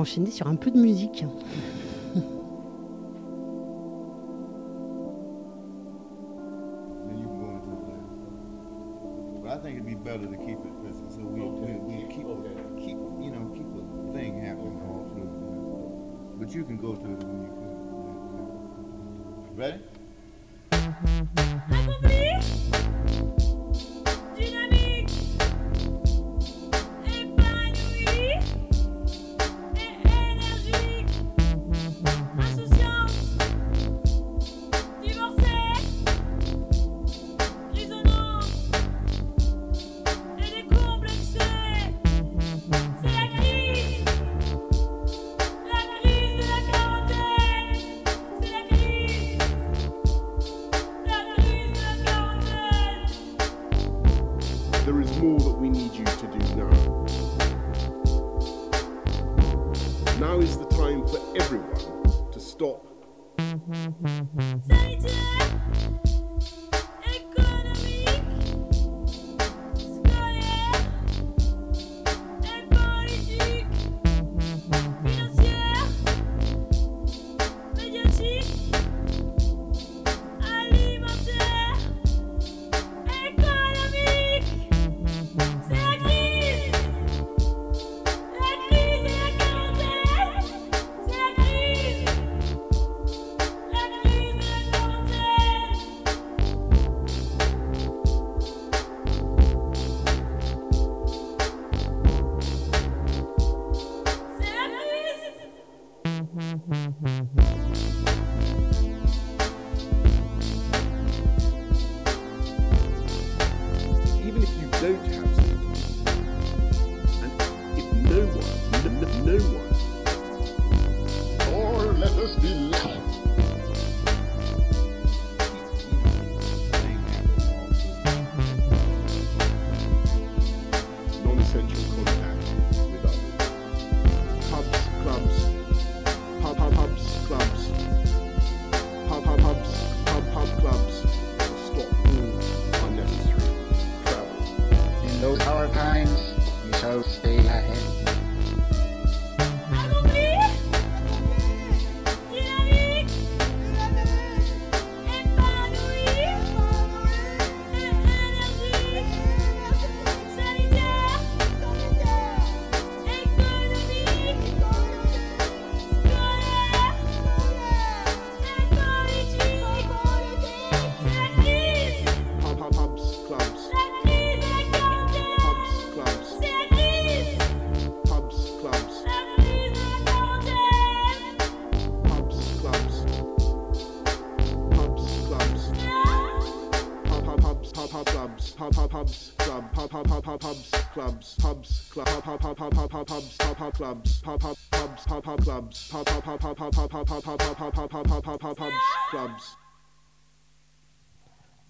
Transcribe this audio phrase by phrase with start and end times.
[0.00, 1.24] enchaîner sur un peu de musique.
[22.02, 22.99] I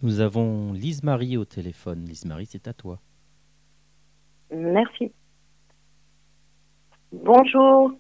[0.02, 2.04] Nous avons Lise Marie au téléphone.
[2.04, 2.98] Lise Marie, c'est à toi.
[4.50, 5.12] Merci.
[7.12, 7.92] Bonjour.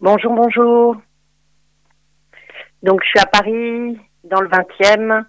[0.00, 0.96] Bonjour, bonjour.
[2.82, 5.24] Donc je suis à Paris, dans le 20e.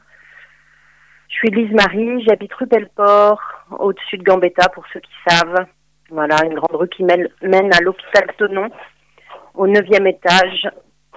[1.31, 3.41] Je suis Lise Marie, j'habite rue Belleport,
[3.79, 5.65] au-dessus de Gambetta, pour ceux qui savent.
[6.09, 7.29] Voilà, une grande rue qui mène,
[7.73, 8.69] à l'hôpital Tonon,
[9.55, 10.67] au 9e étage.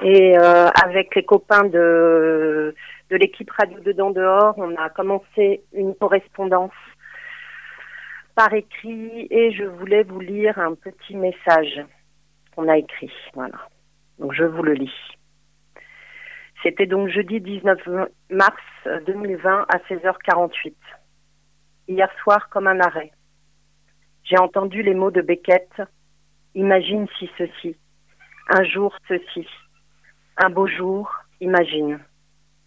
[0.05, 2.75] Et euh, avec les copains de,
[3.11, 6.73] de l'équipe Radio Dedans Dehors, on a commencé une correspondance
[8.37, 11.85] par écrit et je voulais vous lire un petit message
[12.55, 13.13] qu'on a écrit.
[13.35, 13.57] Voilà.
[14.21, 15.14] Donc je vous le lis.
[16.65, 17.79] C'était donc jeudi 19
[18.31, 18.63] mars
[19.07, 20.73] 2020 à 16h48.
[21.89, 23.13] Hier soir, comme un arrêt.
[24.23, 25.69] J'ai entendu les mots de Beckett.
[26.55, 27.77] Imagine si ceci.
[28.49, 29.47] Un jour ceci.
[30.39, 31.13] Un beau jour,
[31.43, 32.01] imagine.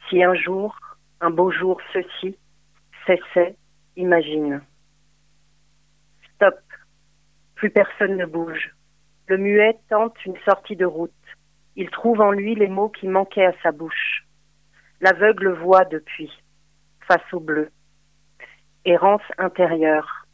[0.08, 0.78] Si un jour,
[1.20, 2.38] un beau jour ceci,
[3.08, 3.56] cessait,
[3.96, 4.62] imagine.
[6.36, 6.60] Stop.
[7.56, 8.76] Plus personne ne bouge.
[9.26, 11.12] Le muet tente une sortie de route.
[11.80, 14.26] Il trouve en lui les mots qui manquaient à sa bouche.
[15.00, 16.32] L'aveugle voit depuis,
[17.08, 17.70] face au bleu.
[18.84, 20.26] Errance intérieure.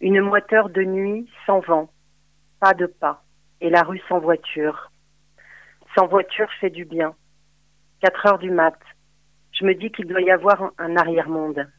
[0.00, 1.88] Une moiteur de nuit sans vent,
[2.58, 3.22] pas de pas,
[3.60, 4.90] et la rue sans voiture.
[5.96, 7.14] Sans voiture fait du bien.
[8.00, 8.78] Quatre heures du mat.
[9.52, 11.70] Je me dis qu'il doit y avoir un arrière-monde,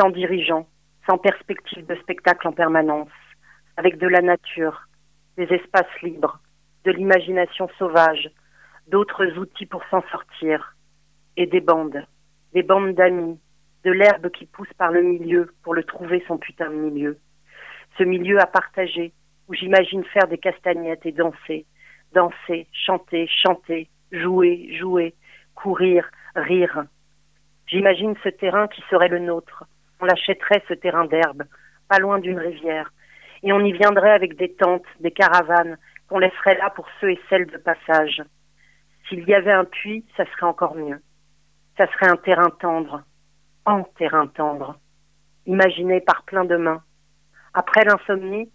[0.00, 0.66] sans dirigeant,
[1.06, 3.10] sans perspective de spectacle en permanence,
[3.76, 4.88] avec de la nature,
[5.36, 6.40] des espaces libres,
[6.84, 8.30] de l'imagination sauvage,
[8.88, 10.74] d'autres outils pour s'en sortir,
[11.36, 12.04] et des bandes,
[12.52, 13.38] des bandes d'amis,
[13.84, 17.18] de l'herbe qui pousse par le milieu pour le trouver son putain de milieu.
[17.96, 19.12] Ce milieu à partager,
[19.48, 21.64] où j'imagine faire des castagnettes et danser,
[22.12, 25.14] danser, chanter, chanter, jouer, jouer,
[25.54, 26.84] courir, rire.
[27.66, 29.64] J'imagine ce terrain qui serait le nôtre.
[30.00, 31.44] On l'achèterait, ce terrain d'herbe,
[31.88, 32.92] pas loin d'une rivière,
[33.42, 37.20] et on y viendrait avec des tentes, des caravanes, qu'on laisserait là pour ceux et
[37.28, 38.22] celles de passage.
[39.08, 41.00] S'il y avait un puits, ça serait encore mieux.
[41.76, 43.02] Ça serait un terrain tendre,
[43.64, 44.78] en terrain tendre,
[45.46, 46.82] imaginé par plein de mains.
[47.54, 48.50] Après l'insomnie,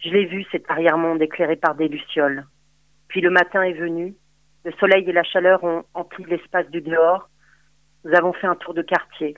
[0.00, 2.46] je l'ai vu cet arrière-monde éclairé par des lucioles.
[3.08, 4.14] Puis le matin est venu,
[4.64, 7.30] le soleil et la chaleur ont empli l'espace du dehors.
[8.04, 9.36] Nous avons fait un tour de quartier.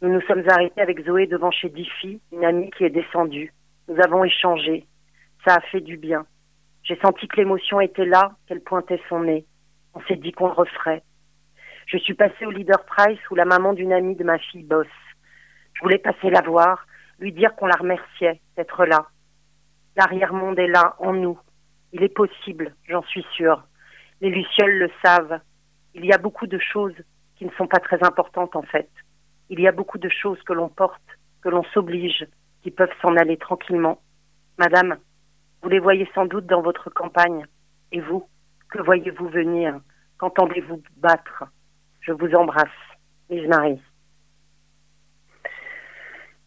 [0.00, 3.52] Nous nous sommes arrêtés avec Zoé devant chez Diffie, une amie qui est descendue.
[3.88, 4.86] Nous avons échangé.
[5.46, 6.26] Ça a fait du bien.
[6.82, 9.44] J'ai senti que l'émotion était là, qu'elle pointait son nez.
[9.94, 11.02] On s'est dit qu'on le referait.
[11.86, 14.86] Je suis passée au Leader Price où la maman d'une amie de ma fille bosse.
[15.74, 16.86] Je voulais passer la voir,
[17.18, 19.06] lui dire qu'on la remerciait d'être là.
[19.96, 21.38] L'arrière-monde est là, en nous.
[21.92, 23.64] Il est possible, j'en suis sûre.
[24.20, 25.40] Les Lucioles le savent.
[25.94, 26.94] Il y a beaucoup de choses
[27.36, 28.90] qui ne sont pas très importantes en fait.
[29.48, 31.00] Il y a beaucoup de choses que l'on porte,
[31.42, 32.26] que l'on s'oblige,
[32.62, 34.00] qui peuvent s'en aller tranquillement.
[34.58, 34.98] Madame,
[35.62, 37.46] vous les voyez sans doute dans votre campagne.
[37.92, 38.28] Et vous,
[38.70, 39.80] que voyez-vous venir?
[40.18, 41.44] Qu'entendez-vous battre?
[42.00, 42.68] Je vous embrasse,
[43.30, 43.80] Lise Marie.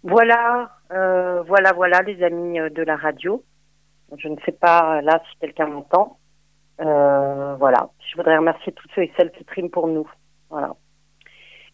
[0.04, 3.44] Voilà, euh, voilà, voilà, les amis euh, de la radio.
[4.18, 6.18] Je ne sais pas euh, là si quelqu'un m'entend.
[6.80, 10.10] Euh, voilà, je voudrais remercier tous ceux et celles qui triment pour nous.
[10.50, 10.76] Voilà.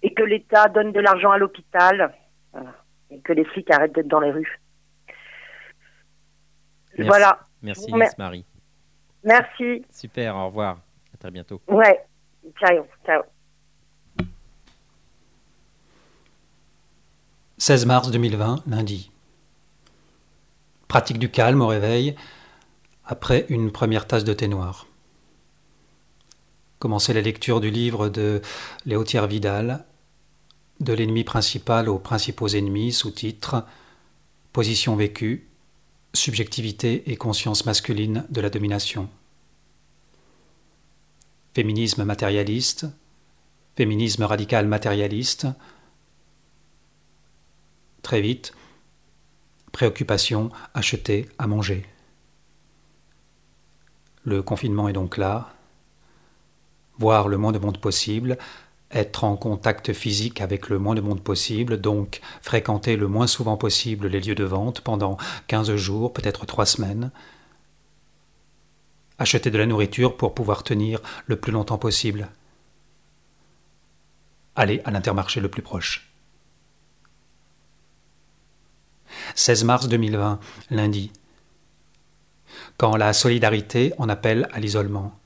[0.04, 2.14] Et que l'État donne de l'argent à l'hôpital.
[2.52, 2.74] Voilà.
[3.10, 4.60] Et que les flics arrêtent d'être dans les rues.
[6.98, 7.08] Merci.
[7.08, 7.40] Voilà.
[7.62, 8.46] Merci, Marie.
[9.28, 9.86] Merci.
[9.92, 10.80] Super, au revoir.
[11.14, 11.62] À très bientôt.
[11.68, 12.06] Ouais.
[12.58, 12.86] Ciao.
[13.06, 13.24] Ciao.
[17.58, 19.12] 16 mars 2020, lundi.
[20.88, 22.16] Pratique du calme au réveil
[23.06, 24.88] après une première tasse de thé noir.
[26.80, 28.42] Commencer la lecture du livre de
[28.86, 29.86] Léotière Vidal,
[30.80, 33.66] De l'ennemi principal aux principaux ennemis, sous-titre
[34.54, 35.47] Position vécue,
[36.18, 39.10] subjectivité et conscience masculine de la domination.
[41.54, 42.86] Féminisme matérialiste,
[43.76, 45.48] féminisme radical matérialiste,
[48.02, 48.54] très vite,
[49.72, 51.86] préoccupation, acheter, à manger.
[54.24, 55.54] Le confinement est donc là.
[57.00, 58.38] Voir le moins de monde possible,
[58.92, 63.58] être en contact physique avec le moins de monde possible, donc fréquenter le moins souvent
[63.58, 65.18] possible les lieux de vente pendant
[65.48, 67.12] 15 jours, peut-être 3 semaines.
[69.20, 72.30] Acheter de la nourriture pour pouvoir tenir le plus longtemps possible.
[74.56, 76.10] Aller à l'intermarché le plus proche.
[79.36, 80.40] 16 mars 2020,
[80.70, 81.12] lundi.
[82.78, 85.17] Quand la solidarité en appelle à l'isolement.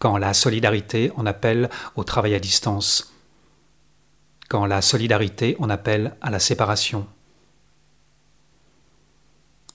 [0.00, 3.12] Quand la solidarité en appelle au travail à distance.
[4.48, 7.06] Quand la solidarité en appelle à la séparation.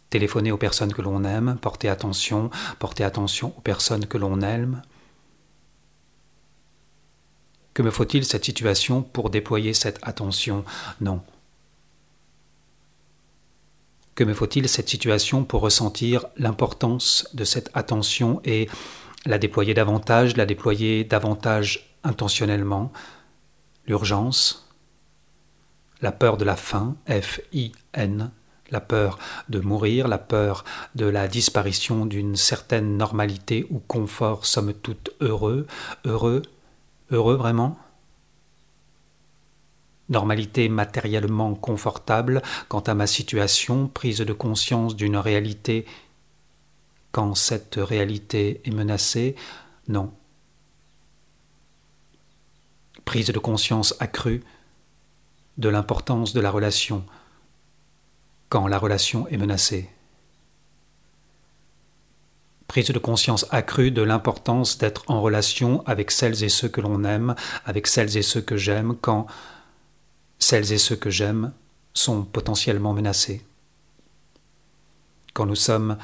[0.10, 2.50] Téléphoner aux personnes que l'on aime, porter attention,
[2.80, 4.82] porter attention aux personnes que l'on aime.
[7.76, 10.66] Que me faut-il cette situation pour déployer cette attention?
[11.02, 11.22] Non.
[14.16, 18.70] Que me faut-il cette situation pour ressentir l'importance de cette attention et
[19.26, 22.92] la déployer davantage, la déployer davantage intentionnellement.
[23.88, 24.72] L'urgence,
[26.02, 28.32] la peur de la faim, F-I-N,
[28.72, 29.18] la peur
[29.50, 30.64] de mourir, la peur
[30.96, 35.68] de la disparition d'une certaine normalité ou confort, somme toute heureux,
[36.06, 36.42] heureux,
[37.12, 37.78] heureux vraiment?
[40.10, 42.44] Normalité matériellement confortable.
[42.70, 45.86] Quant à ma situation, prise de conscience d'une réalité
[47.16, 49.38] quand cette réalité est menacée,
[49.88, 50.12] non.
[53.06, 54.44] Prise de conscience accrue
[55.58, 57.06] de l'importance de la relation
[58.50, 59.90] quand la relation est menacée.
[62.68, 67.06] Prise de conscience accrue de l'importance d'être en relation avec celles et ceux que l'on
[67.06, 69.26] aime, avec celles et ceux que j'aime, quand
[70.38, 71.54] celles et ceux que j'aime
[71.94, 73.42] sont potentiellement menacés.
[75.34, 75.98] Quand nous sommes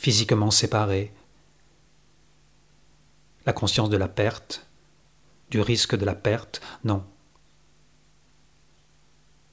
[0.00, 1.12] physiquement séparés,
[3.44, 4.66] la conscience de la perte,
[5.50, 7.04] du risque de la perte, non.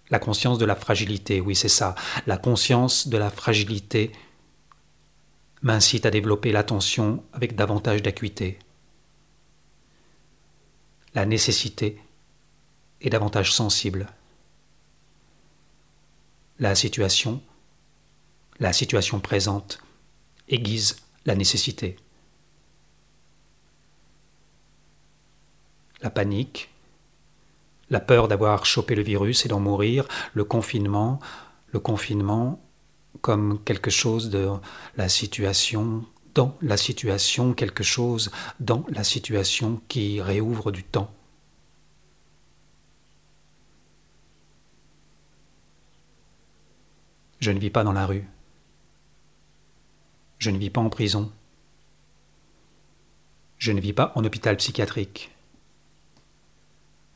[0.10, 1.96] La conscience de la fragilité, oui c'est ça.
[2.28, 4.14] La conscience de la fragilité
[5.64, 8.58] m'incite à développer l'attention avec davantage d'acuité.
[11.14, 12.02] La nécessité
[13.02, 14.08] est davantage sensible.
[16.58, 17.44] La situation,
[18.62, 19.80] la situation présente,
[20.50, 21.98] aiguise la nécessité.
[26.02, 26.70] La panique,
[27.90, 31.20] la peur d'avoir chopé le virus et d'en mourir, le confinement,
[31.72, 32.62] le confinement
[33.22, 34.50] comme quelque chose de
[34.96, 41.12] la situation, dans la situation, quelque chose dans la situation qui réouvre du temps.
[47.40, 48.28] Je ne vis pas dans la rue.
[50.38, 51.32] Je ne vis pas en prison.
[53.58, 55.32] Je ne vis pas en hôpital psychiatrique.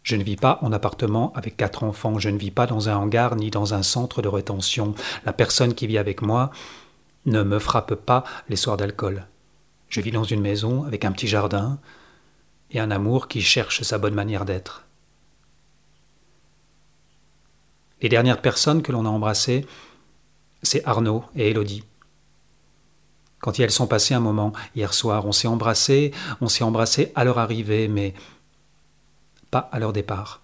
[0.03, 2.95] Je ne vis pas en appartement avec quatre enfants, je ne vis pas dans un
[2.95, 4.95] hangar ni dans un centre de rétention.
[5.25, 6.49] La personne qui vit avec moi
[7.27, 9.27] ne me frappe pas les soirs d'alcool.
[9.89, 11.77] Je vis dans une maison avec un petit jardin
[12.71, 14.85] et un amour qui cherche sa bonne manière d'être.
[18.01, 19.67] Les dernières personnes que l'on a embrassées,
[20.63, 21.83] c'est Arnaud et Élodie.
[23.41, 27.23] Quand elles sont passées un moment hier soir, on s'est embrassés, on s'est embrassés à
[27.23, 28.13] leur arrivée, mais
[29.49, 30.41] pas à leur départ.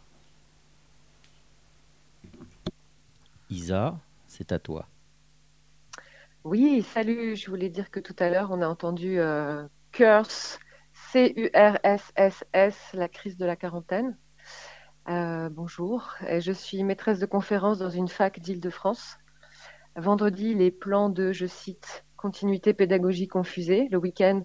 [3.50, 4.88] Isa, c'est à toi.
[6.44, 7.36] Oui, salut.
[7.36, 10.60] Je voulais dire que tout à l'heure, on a entendu euh, Curse,
[11.12, 14.18] C-U-R-S-S-S, la crise de la quarantaine.
[15.08, 19.18] Euh, bonjour, je suis maîtresse de conférence dans une fac d'Île-de-France.
[19.96, 23.88] Vendredi, les plans de, je cite, continuité pédagogique confusée.
[23.92, 24.44] Le week-end,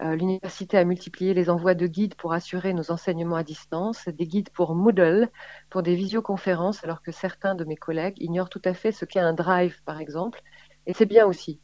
[0.00, 4.26] euh, l'université a multiplié les envois de guides pour assurer nos enseignements à distance, des
[4.26, 5.28] guides pour Moodle,
[5.70, 9.20] pour des visioconférences, alors que certains de mes collègues ignorent tout à fait ce qu'est
[9.20, 10.42] un drive, par exemple.
[10.86, 11.60] Et c'est bien aussi.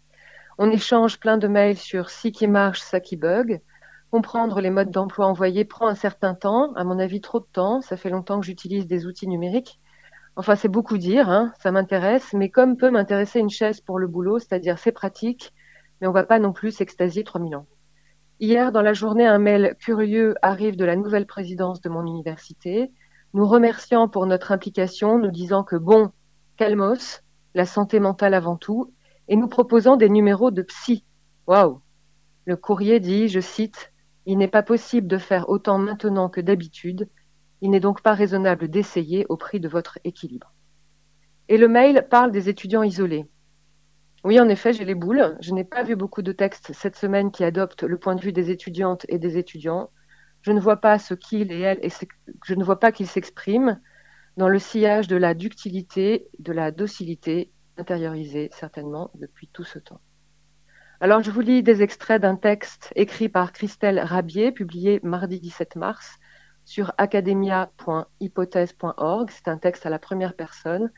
[0.59, 3.61] On échange plein de mails sur ce qui marche, ça qui bug.
[4.11, 7.81] Comprendre les modes d'emploi envoyés prend un certain temps, à mon avis trop de temps.
[7.81, 9.81] Ça fait longtemps que j'utilise des outils numériques.
[10.38, 14.07] Enfin, c'est beaucoup dire, hein, ça m'intéresse, mais comme peut m'intéresser une chaise pour le
[14.07, 15.52] boulot, c'est-à-dire c'est pratique,
[16.00, 17.66] mais on ne va pas non plus s'extasier 3000 ans.
[18.38, 22.92] Hier, dans la journée, un mail curieux arrive de la nouvelle présidence de mon université,
[23.35, 26.12] nous remerciant pour notre implication, nous disant que bon,
[26.57, 27.25] calmos,
[27.57, 28.95] la santé mentale avant tout,
[29.26, 31.04] et nous proposant des numéros de psy.
[31.49, 31.80] Waouh
[32.45, 33.92] Le courrier dit, je cite,
[34.25, 37.09] Il n'est pas possible de faire autant maintenant que d'habitude,
[37.60, 40.54] il n'est donc pas raisonnable d'essayer au prix de votre équilibre.
[41.48, 43.26] Et le mail parle des étudiants isolés.
[44.24, 45.36] Oui, en effet, j'ai les boules.
[45.40, 48.32] Je n'ai pas vu beaucoup de textes cette semaine qui adoptent le point de vue
[48.32, 49.90] des étudiantes et des étudiants.
[50.42, 51.88] Je ne vois pas ce qu'ils et elles, et
[52.44, 53.80] je ne vois pas qu'ils s'expriment
[54.36, 60.00] dans le sillage de la ductilité, de la docilité intériorisée certainement depuis tout ce temps.
[61.00, 65.76] Alors, je vous lis des extraits d'un texte écrit par Christelle Rabier, publié mardi 17
[65.76, 66.18] mars
[66.68, 69.30] sur academia.hypothèse.org.
[69.30, 70.92] C'est un texte à la première personne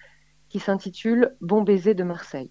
[0.49, 2.51] qui s'intitule Bon baiser de Marseille.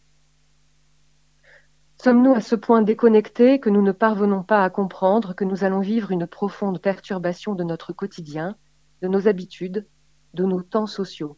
[2.02, 5.82] Sommes-nous à ce point déconnectés que nous ne parvenons pas à comprendre que nous allons
[5.82, 8.56] vivre une profonde perturbation de notre quotidien,
[9.02, 9.86] de nos habitudes,
[10.34, 11.38] de nos temps sociaux?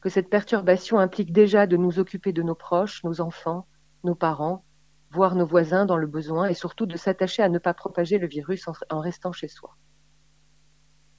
[0.00, 3.66] Que cette perturbation implique déjà de nous occuper de nos proches, nos enfants,
[4.04, 4.64] nos parents,
[5.10, 8.28] voire nos voisins dans le besoin, et surtout de s'attacher à ne pas propager le
[8.28, 9.76] virus en, restant chez soi?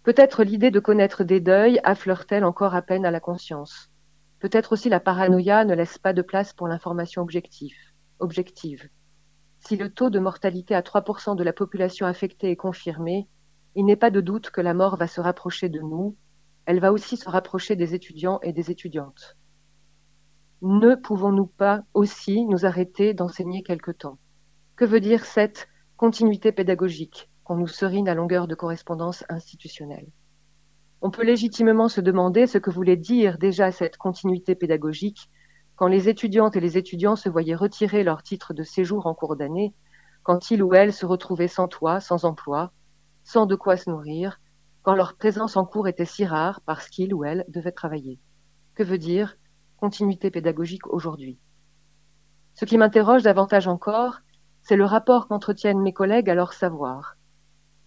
[0.03, 3.91] Peut-être l'idée de connaître des deuils affleure-t-elle encore à peine à la conscience.
[4.39, 7.22] Peut-être aussi la paranoïa ne laisse pas de place pour l'information
[8.20, 8.89] objective.
[9.60, 13.27] Si le taux de mortalité à 3% de la population affectée est confirmé,
[13.75, 16.17] il n'est pas de doute que la mort va se rapprocher de nous,
[16.65, 19.38] elle va aussi se rapprocher des étudiants et des étudiantes.
[20.63, 24.17] Ne pouvons-nous pas aussi nous arrêter d'enseigner quelque temps?
[24.75, 25.67] Que veut dire cette
[25.98, 27.30] continuité pédagogique?
[27.51, 30.08] Qu'on nous serine à longueur de correspondance institutionnelle
[31.01, 35.29] On peut légitimement se demander ce que voulait dire déjà cette continuité pédagogique
[35.75, 39.36] quand les étudiantes et les étudiants se voyaient retirer leur titre de séjour en cours
[39.36, 39.74] d'année,
[40.24, 42.72] quand ils ou elles se retrouvaient sans toit, sans emploi,
[43.25, 44.39] sans de quoi se nourrir,
[44.81, 48.17] quand leur présence en cours était si rare parce qu'ils ou elles devaient travailler.
[48.75, 49.36] Que veut dire
[49.75, 51.38] continuité pédagogique aujourd'hui?
[52.53, 54.22] Ce qui m'interroge davantage encore,
[54.62, 57.17] c'est le rapport qu'entretiennent mes collègues à leur savoir.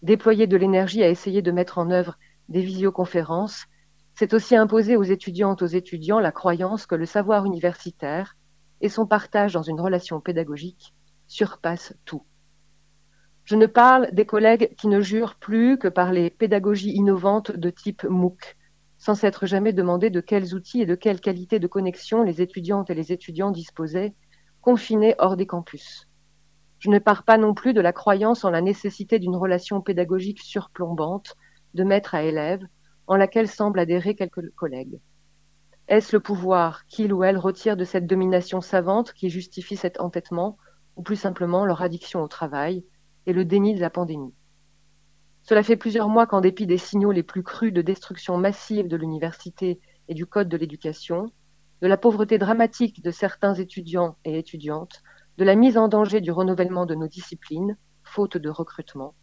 [0.05, 2.19] Déployer de l'énergie à essayer de mettre en œuvre
[2.51, 3.65] des visioconférences,
[4.15, 8.37] c'est aussi imposer aux étudiantes, aux étudiants la croyance que le savoir universitaire
[8.83, 10.93] et son partage dans une relation pédagogique
[11.27, 12.23] surpassent tout.
[13.45, 17.71] Je ne parle des collègues qui ne jurent plus que par les pédagogies innovantes de
[17.71, 18.59] type MOOC,
[18.99, 22.91] sans s'être jamais demandé de quels outils et de quelle qualité de connexion les étudiantes
[22.91, 24.15] et les étudiants disposaient,
[24.61, 26.07] confinés hors des campus.
[26.79, 30.41] Je ne pars pas non plus de la croyance en la nécessité d'une relation pédagogique
[30.41, 31.37] surplombante,
[31.75, 32.63] de maître à élève,
[33.07, 35.01] en laquelle semblent adhérer quelques collègues.
[35.89, 40.57] Est-ce le pouvoir qu'il ou elle retire de cette domination savante qui justifie cet entêtement,
[40.97, 42.85] ou plus simplement leur addiction au travail
[43.27, 44.35] et le déni de la pandémie?
[45.43, 48.97] Cela fait plusieurs mois qu'en dépit des signaux les plus crus de destruction massive de
[48.97, 49.79] l'université
[50.09, 51.27] et du code de l'éducation,
[51.83, 55.03] de la pauvreté dramatique de certains étudiants et étudiantes,
[55.37, 59.15] de la mise en danger du renouvellement de nos disciplines, faute de recrutement,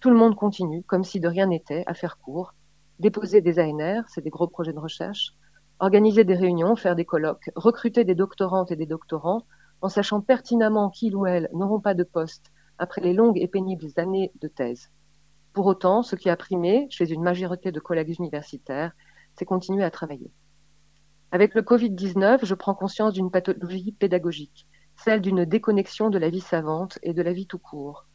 [0.00, 2.54] tout le monde continue, comme si de rien n'était, à faire court,
[2.98, 5.34] déposer des ANR, c'est des gros projets de recherche,
[5.78, 9.44] organiser des réunions, faire des colloques, recruter des doctorantes et des doctorants,
[9.82, 13.88] en sachant pertinemment qu'ils ou elles n'auront pas de poste après les longues et pénibles
[13.96, 14.90] années de thèse.
[15.52, 18.92] Pour autant, ce qui a primé chez une majorité de collègues universitaires,
[19.36, 20.30] c'est continuer à travailler.
[21.32, 24.66] Avec le Covid-19, je prends conscience d'une pathologie pédagogique,
[25.04, 28.06] celle d'une déconnexion de la vie savante et de la vie tout court.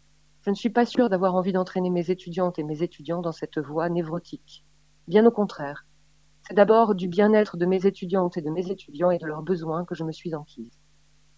[0.41, 3.57] Je ne suis pas sûre d'avoir envie d'entraîner mes étudiantes et mes étudiants dans cette
[3.57, 4.63] voie névrotique.
[5.07, 5.85] Bien au contraire,
[6.47, 9.83] c'est d'abord du bien-être de mes étudiantes et de mes étudiants et de leurs besoins
[9.83, 10.79] que je me suis enquise.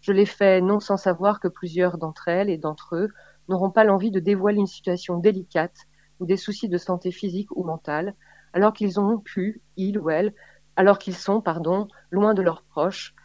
[0.01, 3.09] Je l'ai fait non sans savoir que plusieurs d'entre elles et d'entre eux
[3.47, 5.77] n'auront pas l'envie de dévoiler une situation délicate
[6.19, 8.15] ou des soucis de santé physique ou mentale,
[8.51, 10.33] alors qu'ils ont pu, ils ou elles,
[10.75, 13.15] alors qu'ils sont, pardon, loin de leurs proches,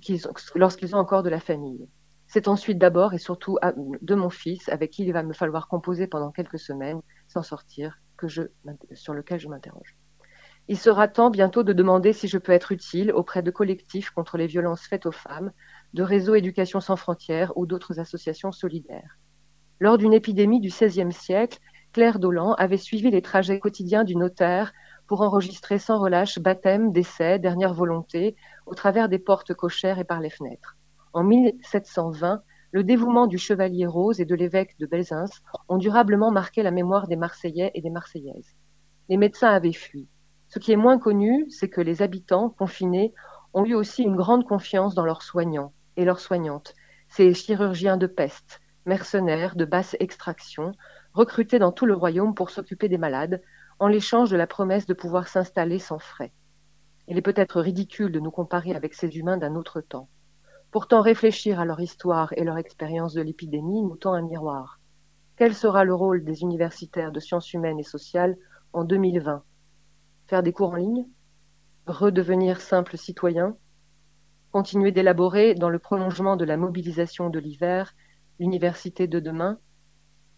[0.00, 1.88] qu'ils sont, lorsqu'ils ont encore de la famille.
[2.26, 6.06] C'est ensuite d'abord et surtout de mon fils, avec qui il va me falloir composer
[6.06, 8.00] pendant quelques semaines, sans sortir,
[8.92, 9.96] sur lequel je m'interroge.
[10.66, 14.38] Il sera temps bientôt de demander si je peux être utile auprès de collectifs contre
[14.38, 15.52] les violences faites aux femmes,
[15.92, 19.18] de réseaux Éducation sans frontières ou d'autres associations solidaires.
[19.78, 21.58] Lors d'une épidémie du XVIe siècle,
[21.92, 24.72] Claire Dolan avait suivi les trajets quotidiens du notaire
[25.06, 30.20] pour enregistrer sans relâche baptême, décès, dernière volonté, au travers des portes cochères et par
[30.20, 30.76] les fenêtres.
[31.12, 35.26] En 1720, le dévouement du chevalier Rose et de l'évêque de Belzins
[35.68, 38.56] ont durablement marqué la mémoire des Marseillais et des Marseillaises.
[39.08, 40.08] Les médecins avaient fui.
[40.48, 43.14] Ce qui est moins connu, c'est que les habitants confinés
[43.52, 46.74] ont eu aussi une grande confiance dans leurs soignants et leurs soignantes,
[47.08, 50.72] ces chirurgiens de peste, mercenaires de basse extraction,
[51.12, 53.40] recrutés dans tout le royaume pour s'occuper des malades,
[53.78, 56.32] en l'échange de la promesse de pouvoir s'installer sans frais.
[57.08, 60.08] Il est peut-être ridicule de nous comparer avec ces humains d'un autre temps.
[60.70, 64.80] Pourtant, réfléchir à leur histoire et leur expérience de l'épidémie nous tend un miroir.
[65.36, 68.36] Quel sera le rôle des universitaires de sciences humaines et sociales
[68.72, 69.44] en 2020
[70.26, 71.06] faire des cours en ligne,
[71.86, 73.56] redevenir simple citoyen,
[74.52, 77.94] continuer d'élaborer dans le prolongement de la mobilisation de l'hiver
[78.38, 79.58] l'université de demain?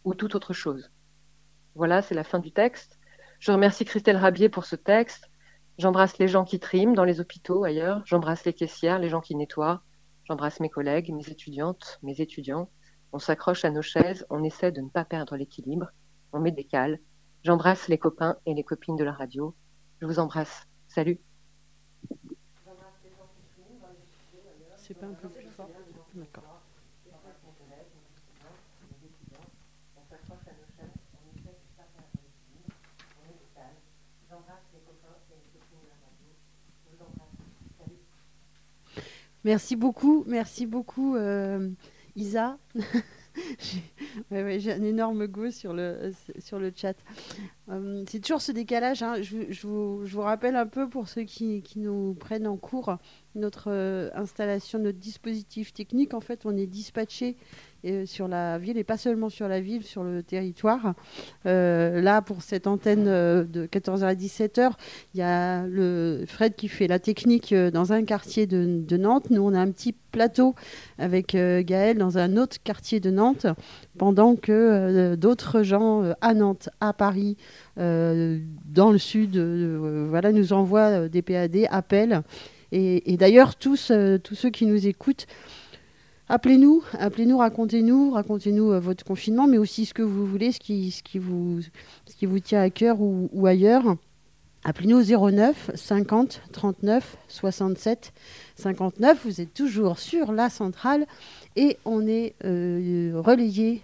[0.04, 0.90] Ou toute autre chose?
[1.74, 2.98] Voilà, c'est la fin du texte.
[3.38, 5.30] Je remercie Christelle Rabier pour ce texte.
[5.78, 8.02] J'embrasse les gens qui triment dans les hôpitaux ailleurs.
[8.06, 9.82] J'embrasse les caissières, les gens qui nettoient.
[10.24, 12.70] J'embrasse mes collègues, mes étudiantes, mes étudiants.
[13.12, 15.90] On s'accroche à nos chaises, on essaie de ne pas perdre l'équilibre.
[16.32, 16.98] On met des cales.
[17.44, 19.54] J'embrasse les copains et les copines de la radio.
[20.00, 20.66] Je vous embrasse.
[20.88, 21.20] Salut.
[39.46, 41.70] Merci beaucoup, merci beaucoup euh,
[42.16, 42.58] Isa.
[44.32, 46.10] j'ai un énorme go sur le,
[46.52, 46.96] le chat.
[47.68, 49.04] Euh, c'est toujours ce décalage.
[49.04, 49.22] Hein.
[49.22, 52.56] Je, je, vous, je, vous, rappelle un peu pour ceux qui, qui nous prennent en
[52.56, 52.96] cours
[53.36, 56.14] notre euh, installation, notre dispositif technique.
[56.14, 57.36] En fait, on est dispatché
[57.84, 60.94] euh, sur la ville et pas seulement sur la ville, sur le territoire.
[61.44, 64.72] Euh, là, pour cette antenne de 14h à 17h,
[65.14, 69.30] il y a le Fred qui fait la technique dans un quartier de, Nantes.
[69.30, 70.54] Nous, on a un petit plateau
[70.98, 73.46] avec Gaël dans un autre quartier de Nantes,
[73.98, 77.36] pendant que d'autres gens à Nantes, à Paris,
[77.76, 82.22] dans le sud, voilà, nous envoient des PAD, appellent.
[82.72, 85.26] Et, d'ailleurs, tous, euh, tous ceux qui nous écoutent,
[86.28, 90.92] appelez-nous, appelez-nous, racontez-nous, racontez-nous euh, votre confinement, mais aussi ce que vous voulez, ce qui,
[91.18, 91.60] vous,
[92.06, 93.96] ce qui vous tient à cœur ou, ailleurs.
[94.64, 98.12] Appelez-nous au 09 50 39 67
[98.56, 99.20] 59.
[99.24, 101.06] Vous êtes toujours sur la centrale
[101.54, 103.82] et on est euh, relayé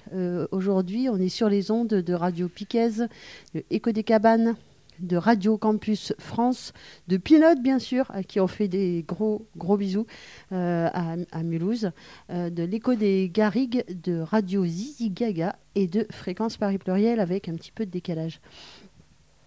[0.51, 1.09] aujourd'hui.
[1.09, 3.07] On est sur les ondes de Radio Piquez,
[3.55, 4.57] de Écho des Cabanes,
[5.01, 6.73] de Radio Campus France,
[7.09, 10.07] de Pilote bien sûr, à qui on fait des gros gros bisous
[10.53, 11.91] euh, à, Mulhouse,
[12.31, 17.49] euh, de l'écho des Garrigues, de Radio Zizi Gaga et de Fréquence Paris Pluriel avec
[17.49, 18.41] un petit peu de décalage.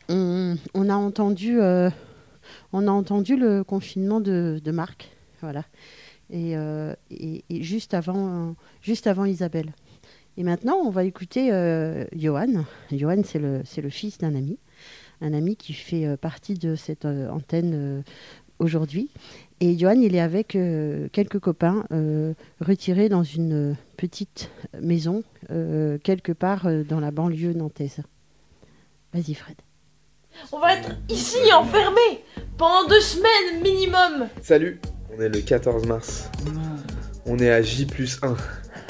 [0.10, 1.89] on, on a entendu, euh,
[2.73, 5.63] a entendu le confinement de, de Marc, voilà,
[6.31, 6.55] et,
[7.49, 8.55] juste avant,
[9.25, 9.73] Isabelle.
[10.38, 11.49] Et maintenant, on va écouter
[12.13, 12.65] Johan.
[12.91, 14.58] Johan, c'est le, c'est le fils d'un ami,
[15.21, 18.01] un ami qui fait euh, partie de cette euh, antenne euh,
[18.60, 19.10] aujourd'hui.
[19.62, 24.51] Et Johan, il est avec euh, quelques copains euh, retirés dans une petite
[24.82, 27.99] maison euh, quelque part euh, dans la banlieue nantaise.
[29.13, 29.56] Vas-y, Fred.
[30.51, 32.23] On va être ici enfermés
[32.58, 34.28] pendant deux semaines minimum.
[34.41, 34.82] Salut,
[35.17, 36.30] on est le 14 mars.
[37.25, 38.36] On est à J plus 1.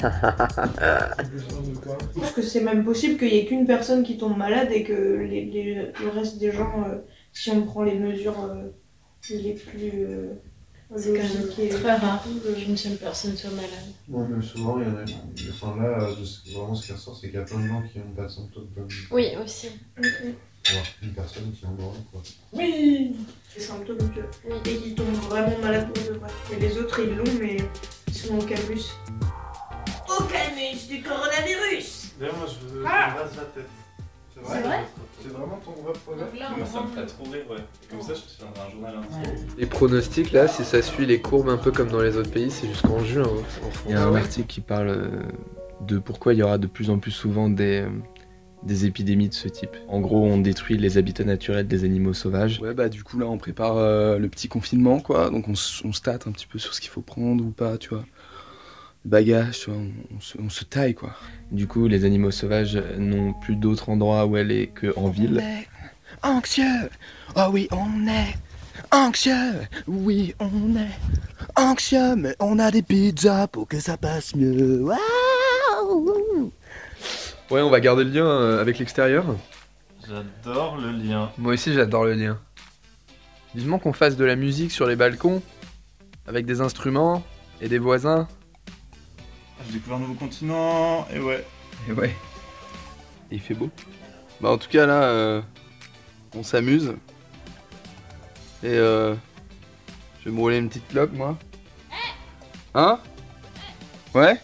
[2.14, 4.82] Je pense que c'est même possible qu'il y ait qu'une personne qui tombe malade et
[4.82, 6.98] que les- les- le reste des gens, euh,
[7.32, 8.70] si on prend les mesures euh,
[9.30, 10.34] les plus euh,
[10.96, 12.24] C'est quand même très rare
[12.56, 13.70] qu'une seule personne soit malade.
[14.08, 15.04] Mais souvent, il y en a.
[15.50, 17.82] Enfin, là, euh, de vraiment, ce qui ressort, c'est qu'il y a plein de gens
[17.82, 18.88] qui n'ont pas de symptômes comme.
[19.10, 19.68] Oui, aussi.
[19.98, 22.22] Voir une personne qui en aura, quoi.
[22.52, 23.14] Oui
[23.54, 24.68] Des symptômes que...
[24.70, 26.28] Et qui tombent vraiment malades pour de vrai.
[26.52, 27.56] Et les autres, ils l'ont, mais
[28.08, 28.82] ils sont au calmus.
[30.88, 33.68] Du coronavirus D'ailleurs, moi, je Ah rase la tête.
[34.34, 34.78] C'est vrai
[35.22, 35.92] C'est vraiment ton vrai
[36.56, 37.56] Moi, ça me ferait trop rire, ouais.
[37.58, 38.94] Et comme ça, je te tiendrai un journal.
[39.58, 42.50] Les pronostics, là, si ça suit les courbes un peu comme dans les autres pays,
[42.50, 43.68] c'est jusqu'en juin hein.
[43.86, 45.22] Il y a un article qui parle euh,
[45.82, 47.88] de pourquoi il y aura de plus en plus souvent des, euh,
[48.62, 49.76] des épidémies de ce type.
[49.88, 52.60] En gros, on détruit les habitats naturels des animaux sauvages.
[52.60, 55.92] Ouais, bah du coup là on prépare euh, le petit confinement quoi, donc on, on
[55.92, 58.04] se tâte un petit peu sur ce qu'il faut prendre ou pas, tu vois.
[59.06, 61.14] Le bagage, tu vois, on, on se, on se taille quoi.
[61.52, 65.40] Du coup, les animaux sauvages n'ont plus d'autre endroit où aller qu'en ville.
[66.24, 66.90] Anxieux
[67.36, 68.34] Oh oui, on est
[68.90, 69.52] anxieux
[69.86, 70.90] Oui, on est
[71.54, 74.82] anxieux, mais on a des pizzas pour que ça passe mieux.
[74.82, 76.50] Waouh
[77.52, 79.24] Ouais, on va garder le lien euh, avec l'extérieur.
[80.08, 81.30] J'adore le lien.
[81.38, 82.40] Moi aussi, j'adore le lien.
[83.54, 85.42] Vivement qu'on fasse de la musique sur les balcons,
[86.26, 87.22] avec des instruments
[87.60, 88.26] et des voisins.
[89.66, 91.44] J'ai découvert un nouveau continent, et ouais.
[91.88, 92.14] Et ouais.
[93.30, 93.70] Et il fait beau.
[94.40, 95.42] Bah en tout cas là, euh,
[96.34, 96.94] on s'amuse.
[98.62, 99.14] Et euh,
[100.20, 101.36] je vais me rouler une petite clope moi.
[102.74, 103.00] Hein?
[104.14, 104.40] Ouais?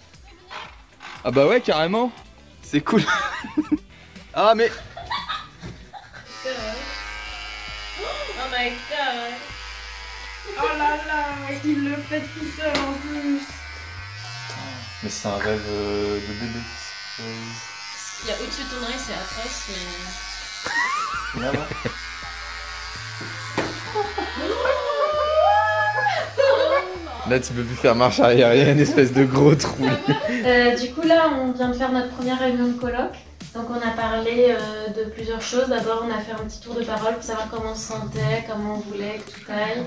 [1.24, 2.10] Ah bah ouais carrément.
[2.62, 3.02] C'est cool.
[4.34, 4.70] ah mais
[8.04, 9.34] Oh my god.
[10.58, 11.26] Oh là là
[11.64, 13.51] Il le fait tout seul en plus
[15.02, 16.60] Mais c'est un rêve euh, de bébé.
[17.20, 17.22] Euh,
[18.22, 19.68] Il y a au-dessus de ton oreille, c'est atroce.
[21.34, 21.40] Mais...
[21.42, 21.66] Là, là.
[27.28, 29.86] Là, tu peux plus faire marche arrière, il y a une espèce de gros trou.
[30.44, 33.14] Euh, du coup, là, on vient de faire notre première réunion de colloque.
[33.54, 35.68] Donc, on a parlé euh, de plusieurs choses.
[35.68, 38.44] D'abord, on a fait un petit tour de parole pour savoir comment on se sentait,
[38.48, 39.84] comment on voulait que tout aille,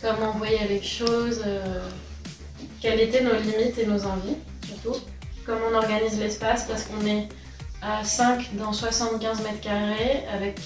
[0.00, 1.80] comment on voyait les choses, euh,
[2.80, 4.36] quelles étaient nos limites et nos envies,
[4.66, 4.98] surtout.
[5.44, 7.28] Comment on organise l'espace, parce qu'on est
[7.82, 10.60] à 5 dans 75 mètres carrés avec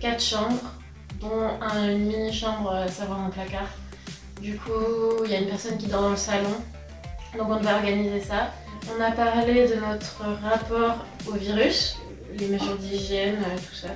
[0.00, 0.72] 4 chambres,
[1.20, 3.68] dont un- une mini-chambre, à savoir un placard.
[4.40, 6.50] Du coup, il y a une personne qui dort dans le salon,
[7.38, 8.50] donc on devait organiser ça.
[8.96, 11.96] On a parlé de notre rapport au virus,
[12.36, 13.88] les mesures d'hygiène, euh, tout ça.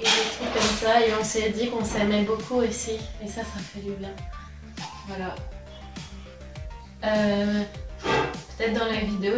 [0.00, 2.92] Et des trucs comme ça, et on s'est dit qu'on s'aimait beaucoup aussi,
[3.22, 4.10] et ça, ça fait du bien.
[5.08, 5.34] Voilà.
[7.04, 7.62] Euh,
[8.56, 9.34] Peut-être dans la vidéo,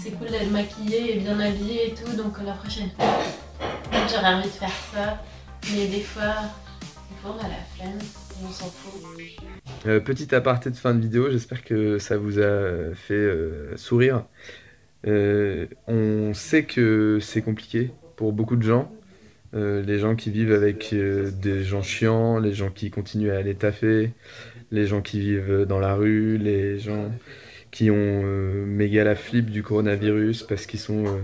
[0.00, 3.20] c'est cool d'être maquillée et bien habillée et tout, donc la prochaine fois,
[4.10, 5.22] j'aurais envie de faire ça.
[5.72, 6.34] Mais des fois,
[7.08, 7.98] des fois on a la flemme
[8.42, 9.00] on s'en fout.
[9.86, 14.24] Euh, petit aparté de fin de vidéo, j'espère que ça vous a fait euh, sourire.
[15.06, 18.90] Euh, on sait que c'est compliqué pour beaucoup de gens.
[19.54, 23.54] Euh, les gens qui vivent avec des gens chiants, les gens qui continuent à aller
[23.54, 24.12] taffer,
[24.70, 27.10] les gens qui vivent dans la rue, les gens
[27.70, 31.20] qui ont euh, méga la flip du coronavirus parce qu'ils sont euh,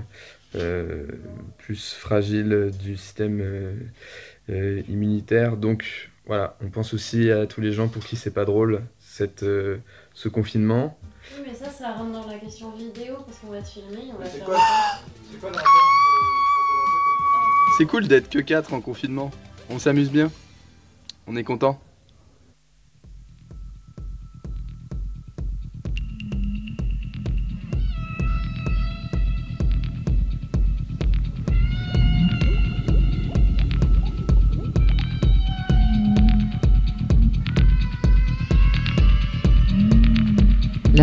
[0.56, 1.06] euh,
[1.58, 3.72] plus fragiles du système euh,
[4.50, 5.56] euh, immunitaire.
[5.56, 9.44] Donc voilà, on pense aussi à tous les gens pour qui c'est pas drôle cette,
[9.44, 9.78] euh,
[10.12, 10.98] ce confinement.
[11.36, 14.18] Oui, mais ça, ça rentre dans la question vidéo parce qu'on va te filmer, on
[14.18, 14.40] va faire.
[15.30, 15.62] C'est quoi la
[17.78, 19.30] c'est cool d'être que 4 en confinement.
[19.70, 20.30] On s'amuse bien.
[21.26, 21.80] On est content.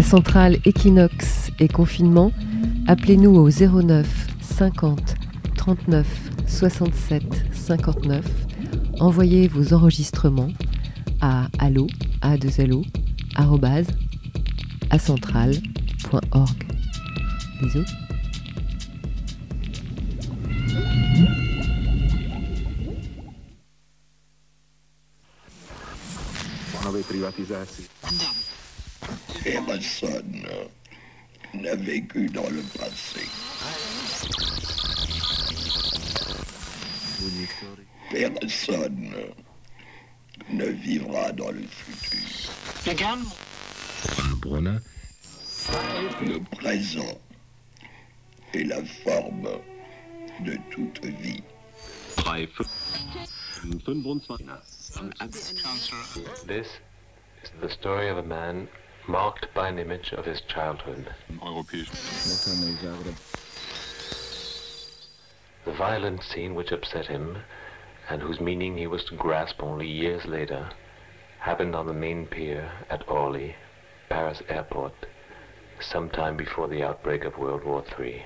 [0.08, 2.32] Centrale Equinox et confinement,
[2.88, 4.08] appelez-nous au 09
[4.40, 5.16] 50
[5.58, 6.08] 39
[6.48, 8.26] 67 59.
[9.02, 10.54] Envoyez vos enregistrements
[11.20, 11.88] à allo
[12.22, 12.84] a 2 lo
[13.36, 13.88] arrobase,
[14.92, 16.64] acentral.org.
[17.62, 17.86] Bisous.
[29.54, 30.46] Personne
[31.54, 33.22] n'a vécu dans le passé.
[38.12, 39.14] Personne
[40.50, 42.52] ne vivra dans le futur.
[46.22, 47.22] Le présent
[48.54, 49.48] est la forme
[50.42, 51.44] de toute vie.
[56.46, 56.68] This
[57.44, 58.68] is the story of a man
[59.08, 61.14] marked by an image of his childhood.
[65.66, 67.38] The violent scene which upset him,
[68.10, 70.70] and whose meaning he was to grasp only years later,
[71.40, 73.56] happened on the main pier at Orly,
[74.10, 74.94] Paris airport,
[75.80, 78.24] sometime before the outbreak of World War III.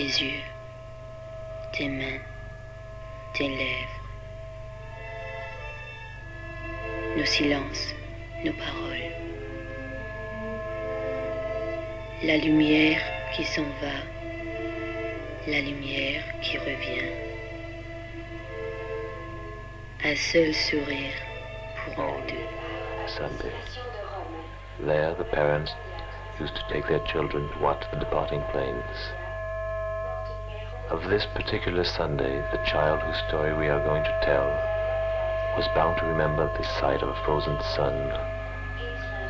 [0.00, 0.42] Tes yeux,
[1.74, 2.22] tes mains,
[3.34, 4.00] tes lèvres,
[7.18, 7.94] nos silences,
[8.42, 9.12] nos paroles,
[12.22, 13.02] la lumière
[13.34, 13.98] qui s'en va,
[15.46, 17.12] la lumière qui revient,
[20.02, 21.18] un seul sourire
[21.76, 22.48] pour nous deux.
[23.06, 23.52] Sunday.
[24.78, 25.72] There, the parents
[26.40, 29.19] used to take their children to watch the departing planes.
[30.90, 34.50] Of this particular Sunday, the child whose story we are going to tell
[35.56, 37.94] was bound to remember the sight of a frozen sun,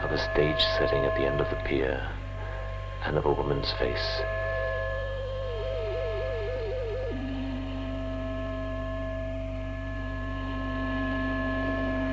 [0.01, 2.01] of a stage setting at the end of the pier,
[3.05, 4.23] and of a woman's face.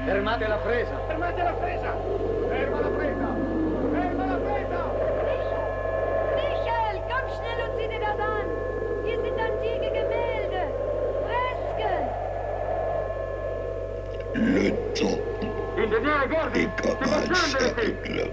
[0.05, 1.07] Fermate la presa!
[1.07, 1.95] Fermate la presa!
[2.51, 2.96] Ferma la presa!
[16.31, 18.29] Est comme un cercle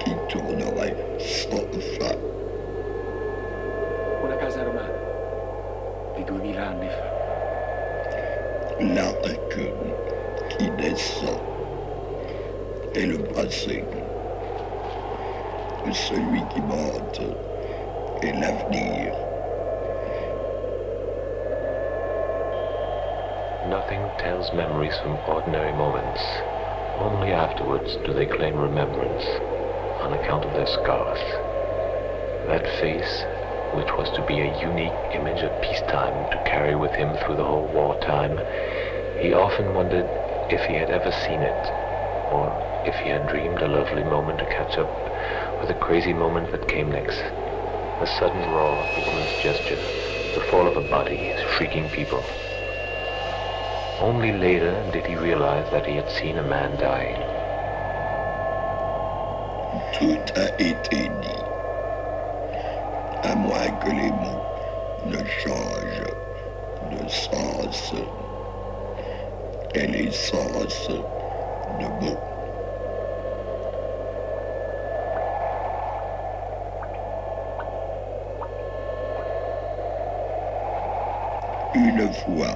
[0.00, 1.66] qui tournerait sans
[1.98, 2.16] fin.
[4.24, 4.98] Una casa romana
[6.16, 7.08] di duemila anni fa.
[8.80, 9.58] L'arc
[10.50, 11.40] qui descend
[12.94, 13.84] est le passé.
[15.90, 17.22] Celui qui monte
[18.22, 19.14] est l'avenir.
[23.70, 26.57] Nothing tells memories from ordinary moments.
[27.00, 29.24] Only afterwards do they claim remembrance
[30.02, 31.20] on account of their scars.
[32.48, 33.24] That face,
[33.70, 37.44] which was to be a unique image of peacetime to carry with him through the
[37.44, 38.40] whole wartime,
[39.20, 40.08] he often wondered
[40.50, 41.70] if he had ever seen it,
[42.32, 42.52] or
[42.84, 44.88] if he had dreamed a lovely moment to catch up
[45.60, 47.22] with the crazy moment that came next.
[48.00, 49.78] The sudden roar of a woman's gesture,
[50.34, 52.24] the fall of a body, shrieking people.
[54.00, 57.20] Only later did he realize that he had seen a man dying.
[59.92, 61.44] Tout a été dit,
[63.24, 64.40] à moins que les mots
[65.04, 66.06] ne changent
[66.90, 67.94] de sens
[69.74, 70.88] et les sens
[71.80, 72.20] de mots.
[81.74, 82.54] Une fois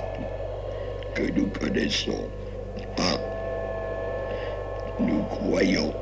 [1.14, 2.28] que nous connaissons
[2.98, 3.18] un,
[4.98, 5.92] nous croyons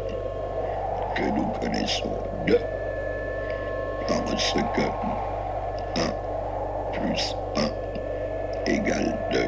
[1.16, 2.60] que nous connaissons deux,
[4.06, 4.80] parce que
[6.00, 6.12] 1
[6.92, 7.70] plus 1
[8.66, 9.38] égale 2.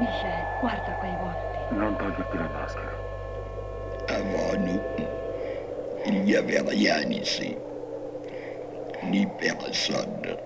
[0.00, 1.58] Michel, guarda quei volti.
[1.72, 2.94] Non toglierti la maschera.
[4.08, 4.80] Avant nous,
[6.06, 7.56] il n'y avait rien ici,
[9.04, 10.36] ni personne.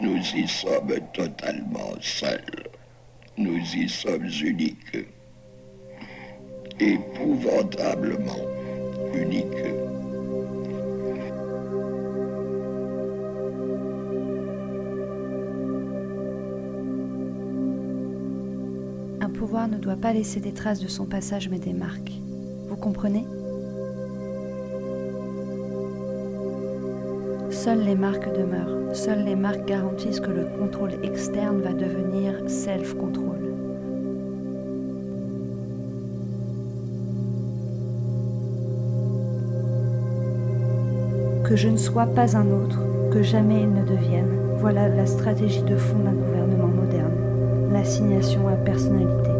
[0.00, 2.57] Nous y sommes totalement seuls.
[3.38, 5.06] Nous y sommes uniques.
[6.80, 8.42] Épouvantablement
[9.14, 9.46] uniques.
[19.20, 22.20] Un pouvoir ne doit pas laisser des traces de son passage mais des marques.
[22.68, 23.24] Vous comprenez?
[27.64, 28.94] Seules les marques demeurent.
[28.94, 33.36] Seules les marques garantissent que le contrôle externe va devenir self-control.
[41.44, 42.78] Que je ne sois pas un autre,
[43.10, 44.30] que jamais il ne devienne.
[44.58, 47.72] Voilà la stratégie de fond d'un gouvernement moderne.
[47.72, 49.37] L'assignation à personnalité.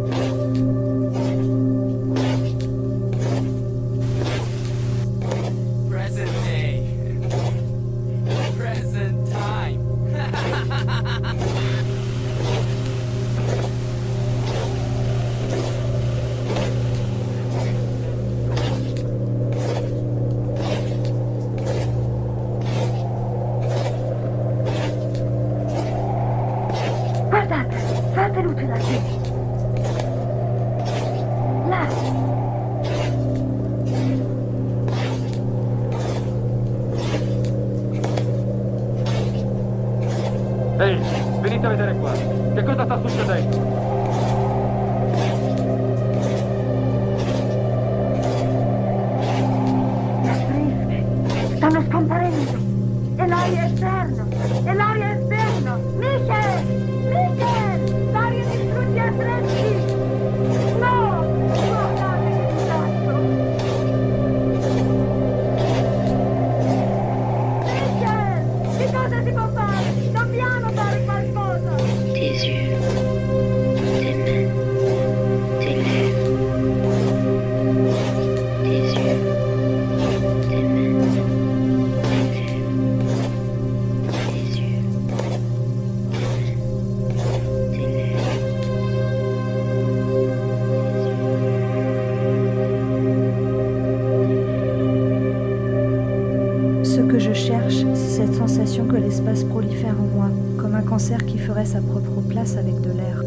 [101.80, 103.22] propre place avec de l'air.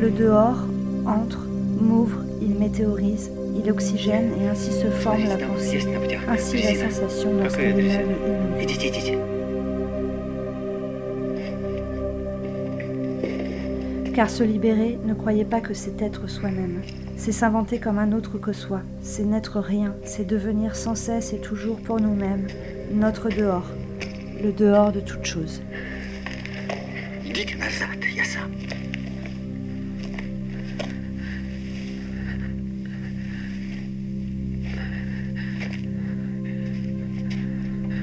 [0.00, 0.66] Le dehors
[1.06, 1.46] entre,
[1.80, 5.80] m'ouvre, il météorise, il oxygène et ainsi se forme la pensée,
[6.28, 9.37] ainsi la sensation dans ce qu'elle émane
[14.18, 16.82] Car se libérer, ne croyez pas que c'est être soi-même.
[17.16, 18.82] C'est s'inventer comme un autre que soi.
[19.00, 19.94] C'est n'être rien.
[20.02, 22.48] C'est devenir sans cesse et toujours pour nous-mêmes
[22.92, 23.70] notre dehors.
[24.42, 25.62] Le dehors de toute chose.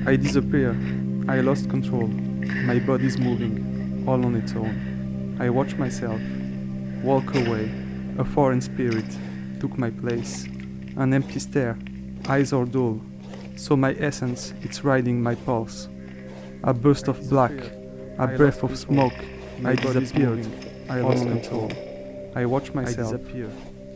[0.07, 0.73] I disappear.
[1.27, 2.07] I lost control.
[2.65, 4.94] My body's moving, all on its own.
[5.39, 6.21] I watch myself
[7.03, 7.69] walk away.
[8.17, 9.05] A foreign spirit
[9.59, 10.45] took my place.
[10.95, 11.77] An empty stare,
[12.27, 13.01] eyes are dull.
[13.57, 15.87] So my essence, it's riding my pulse.
[16.63, 17.51] A burst of black,
[18.17, 19.13] a breath of smoke.
[19.63, 20.47] I disappeared.
[20.89, 21.71] I lost control.
[22.35, 23.21] I watch myself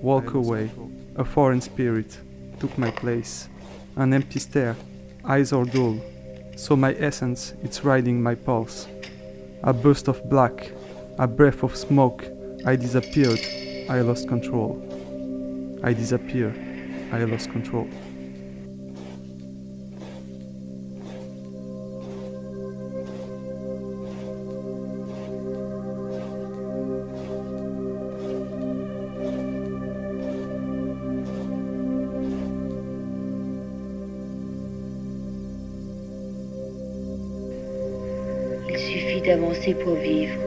[0.01, 0.69] walk away.
[1.15, 2.17] A foreign spirit
[2.59, 3.49] took my place.
[3.95, 4.75] An empty stare,
[5.25, 5.99] eyes are dull.
[6.55, 8.87] So my essence, it's riding my pulse.
[9.63, 10.71] A burst of black,
[11.19, 12.25] a breath of smoke.
[12.65, 13.41] I disappeared.
[13.89, 14.79] I lost control.
[15.83, 16.55] I disappear.
[17.11, 17.87] I lost control.
[38.71, 40.38] Il suffit d'avancer pour vivre,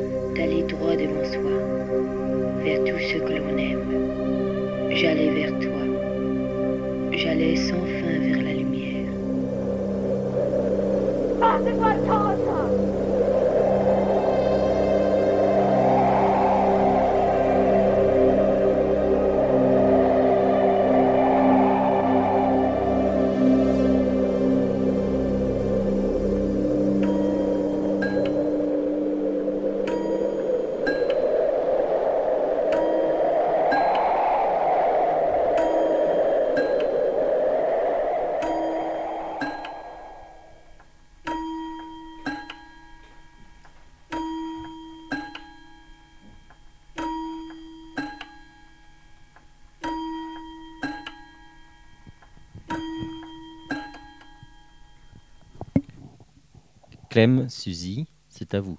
[57.12, 58.78] Clem, Suzy, c'est à vous.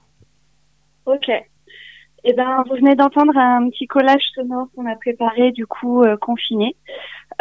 [2.23, 6.17] Eh ben, vous venez d'entendre un petit collage sonore qu'on a préparé du coup euh,
[6.17, 6.75] confiné.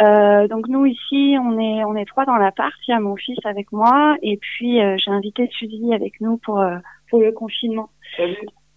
[0.03, 2.75] Euh, donc nous ici, on est on est trois dans l'appart.
[2.87, 6.37] Il y a mon fils avec moi et puis euh, j'ai invité Suzy avec nous
[6.37, 6.77] pour euh,
[7.09, 7.89] pour le confinement.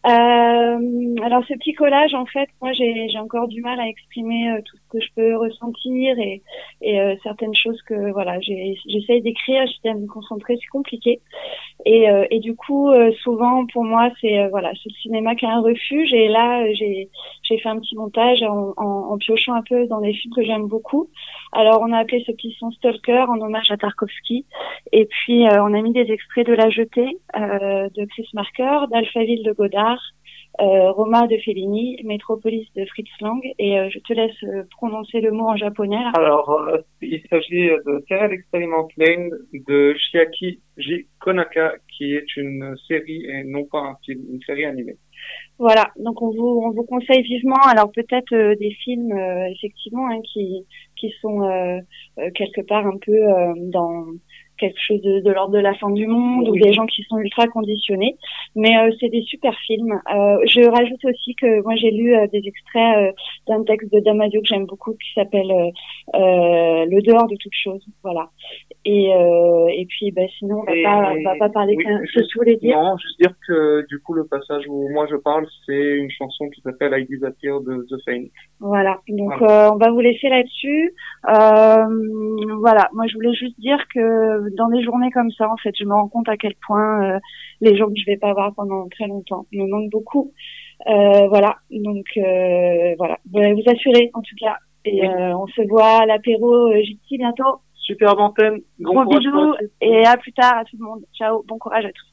[0.07, 4.53] Euh, alors ce petit collage, en fait, moi j'ai j'ai encore du mal à exprimer
[4.53, 6.43] euh, tout ce que je peux ressentir et
[6.81, 11.21] et euh, certaines choses que voilà j'ai j'essaye d'écrire, j'essaie de me concentrer, c'est compliqué.
[11.89, 15.37] Et euh, et du coup euh, souvent pour moi c'est euh, voilà c'est le cinéma
[15.37, 17.09] qui est un refuge et là euh, j'ai
[17.45, 20.43] j'ai fait un petit montage en, en, en piochant un peu dans des films que
[20.43, 21.09] j'aime beaucoup.
[21.53, 24.47] Alors on a appelé ce petit son Stalker en hommage à Tarkovsky
[24.91, 28.87] et puis euh, on a mis des extraits de La Jetée euh, de Chris Marker,
[28.91, 30.03] d'Alphaville de Godard,
[30.61, 35.21] euh, Roma de Fellini, Métropolis de Fritz Lang et euh, je te laisse euh, prononcer
[35.21, 35.97] le mot en japonais.
[35.97, 36.13] là.
[36.15, 41.07] Alors, euh, il s'agit de Serial Experiment Lane de Shiaki J.
[41.21, 44.97] Konaka, qui est une série et non pas un film, une série animée.
[45.59, 50.07] Voilà, donc on vous on vous conseille vivement alors peut-être euh, des films euh, effectivement
[50.09, 51.79] hein, qui qui sont euh,
[52.19, 54.05] euh, quelque part un peu euh, dans
[54.59, 57.19] quelque chose de, de l'ordre de la fin du monde ou des gens qui sont
[57.19, 58.17] ultra conditionnés,
[58.55, 59.93] mais euh, c'est des super films.
[60.15, 63.13] Euh, je rajoute aussi que moi j'ai lu euh, des extraits euh,
[63.49, 65.71] d'un texte de Damasio que j'aime beaucoup qui s'appelle euh,
[66.15, 68.31] euh, Le dehors de toute chose, voilà.
[68.85, 71.85] Et euh, et puis bah, sinon on va Et- pas on va pas parler oui,
[71.85, 72.77] qu'un que vous voulez dire.
[72.81, 76.49] Non, juste dire que du coup le passage où moi je parle, c'est une chanson
[76.51, 78.33] qui s'appelle I Disappear de The Phoenix.
[78.61, 79.67] Voilà, donc Voilà.
[79.69, 80.95] euh, on va vous laisser là-dessus.
[81.29, 81.85] Euh,
[82.61, 85.85] voilà, moi je voulais juste dire que dans des journées comme ça, en fait, je
[85.85, 87.19] me rends compte à quel point euh,
[87.61, 90.33] les gens que je vais pas voir pendant très longtemps me manquent beaucoup.
[90.87, 94.57] Euh, voilà, donc euh, voilà, vous allez vous assurer en tout cas.
[94.85, 97.61] Et on se voit à l'apéro JT bientôt.
[97.75, 98.61] Superbe antenne.
[98.79, 101.03] Bon Gros bisous et à plus tard à tout le monde.
[101.13, 102.07] Ciao, bon courage à tous.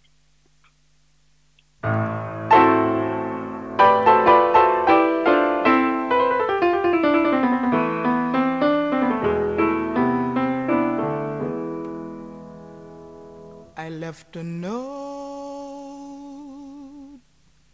[13.84, 14.80] I left a note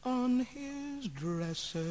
[0.03, 1.85] on his dresser,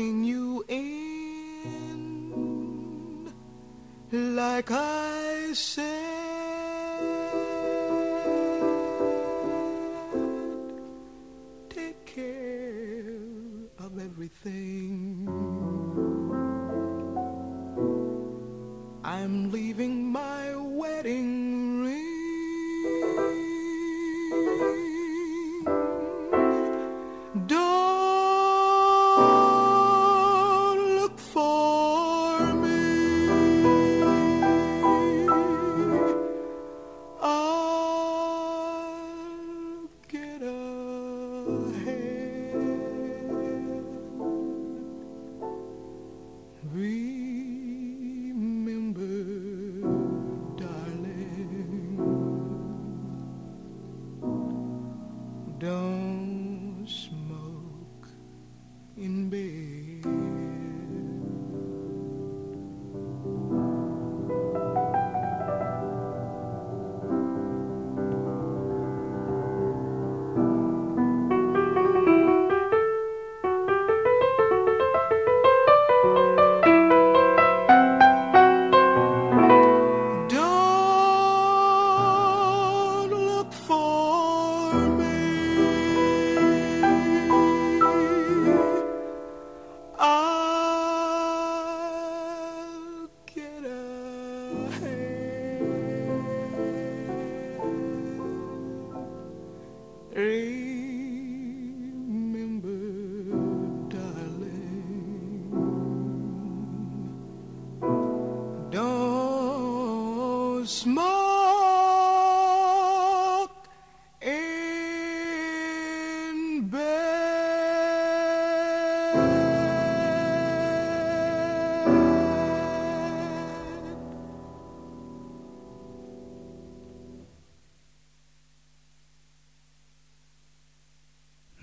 [0.00, 1.98] I'm you in
[4.12, 5.87] like I said.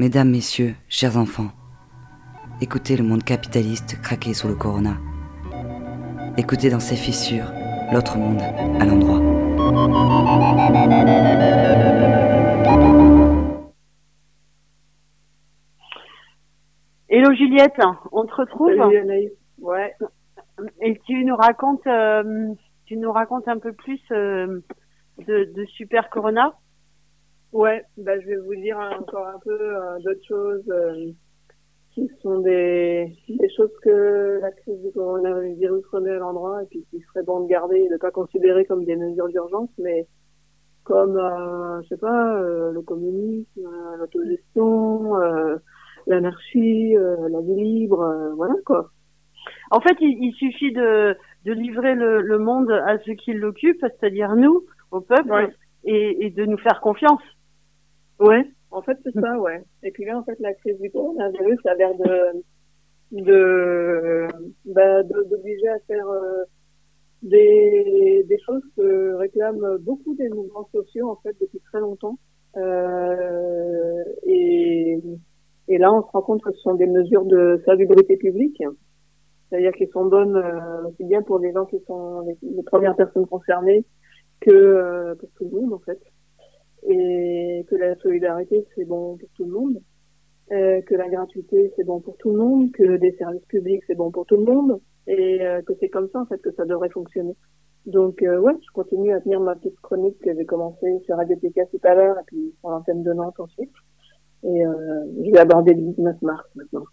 [0.06, 1.50] Mesdames, messieurs, chers enfants,
[2.62, 4.98] écoutez le monde capitaliste craquer sous le corona.
[6.38, 7.52] Écoutez dans ses fissures
[7.92, 9.18] l'autre monde à l'endroit.
[17.10, 17.82] Hello Juliette,
[18.12, 19.32] on te retrouve Salut Anaïs.
[19.60, 19.96] Ouais.
[20.84, 22.54] Et tu nous racontes, euh,
[22.86, 24.60] tu nous racontes un peu plus euh,
[25.28, 26.54] de, de Super Corona?
[27.54, 31.12] Ouais, bah, je vais vous dire encore un peu euh, d'autres choses euh,
[31.94, 36.86] qui sont des, des choses que la crise du coronavirus remet à l'endroit et puis
[36.92, 40.06] qui serait bon de garder et de pas considérer comme des mesures d'urgence, mais
[40.84, 45.14] comme, euh, je sais pas, euh, le communisme, euh, l'autogestion,
[46.08, 48.92] l'anarchie, la vie libre, voilà quoi.
[49.72, 51.16] En fait, il, il suffit de,
[51.46, 55.50] de livrer le, le monde à ceux qui l'occupent, c'est-à-dire nous, au peuple, Ouais.
[55.86, 57.22] Et, et de nous faire confiance.
[58.20, 59.64] Ouais, en fait c'est ça, ouais.
[59.84, 62.44] Et puis là, en fait, la crise du coronavirus a l'air de
[63.12, 64.28] de
[64.66, 66.44] bah, d'obliger à faire euh,
[67.22, 72.18] des des choses que réclament beaucoup des mouvements sociaux en fait depuis très longtemps.
[72.58, 75.00] Euh, et
[75.68, 78.62] et là, on se rend compte que ce sont des mesures de salubrité publique,
[79.50, 82.96] c'est-à-dire qu'elles sont bonnes euh, aussi bien pour les gens qui sont les, les premières
[82.96, 83.84] personnes concernées
[84.40, 86.00] que euh, pour tout le monde en fait
[86.88, 89.82] et que la solidarité c'est bon pour tout le monde,
[90.52, 93.96] euh, que la gratuité c'est bon pour tout le monde, que des services publics c'est
[93.96, 96.66] bon pour tout le monde, et euh, que c'est comme ça en fait que ça
[96.66, 97.36] devrait fonctionner.
[97.86, 101.70] Donc euh, ouais, je continue à tenir ma petite chronique que j'ai commencé sur TK
[101.72, 103.72] tout à l'heure et puis sur l'antenne de Nantes ensuite.
[104.44, 106.86] Et euh, je vais aborder le 19 mars maintenant.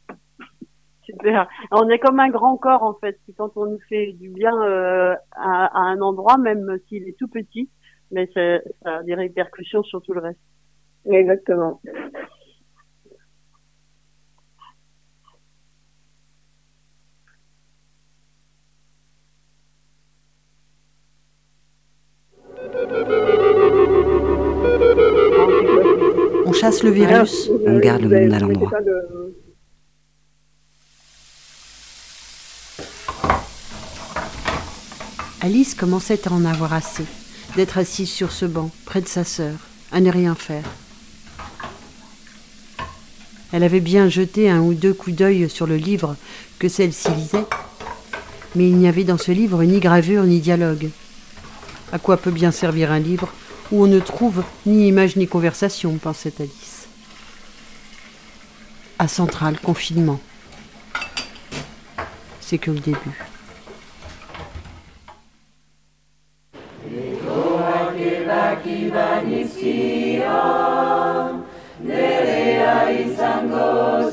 [1.05, 1.49] Super.
[1.73, 4.53] On est comme un grand corps en fait, qui quand on nous fait du bien
[4.63, 7.69] euh, à, à un endroit, même s'il est tout petit,
[8.13, 10.39] mais ça, ça a des répercussions sur tout le reste.
[11.11, 11.81] Exactement.
[26.47, 28.71] On chasse le virus, Alors, on garde le monde à l'endroit.
[28.71, 29.35] pas de-
[35.45, 37.03] Alice commençait à en avoir assez,
[37.57, 39.57] d'être assise sur ce banc, près de sa sœur,
[39.91, 40.63] à ne rien faire.
[43.51, 46.15] Elle avait bien jeté un ou deux coups d'œil sur le livre
[46.61, 47.45] que celle-ci lisait,
[48.55, 50.91] mais il n'y avait dans ce livre ni gravure ni dialogue.
[51.91, 53.29] À quoi peut bien servir un livre
[53.73, 56.87] où on ne trouve ni image ni conversation, pensait Alice.
[59.01, 60.21] À Centrale, confinement.
[62.41, 63.32] C'est que le début.
[71.81, 72.75] Nerea
[73.05, 74.12] izango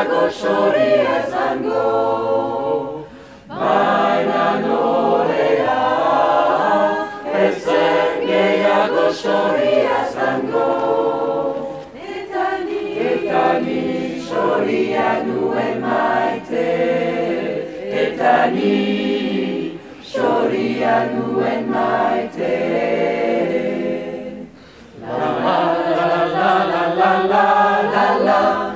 [0.00, 1.84] Zertako sori ezango
[3.48, 5.74] Baina norea
[7.40, 10.64] Ezen gehiago sori ezango
[12.12, 12.80] Eta ni
[13.10, 16.64] Eta ni soria nuen maite
[18.06, 19.78] Eta ni
[20.14, 22.56] soria nuen maite
[25.04, 25.60] La la
[25.92, 27.46] la la la la
[27.92, 28.69] la la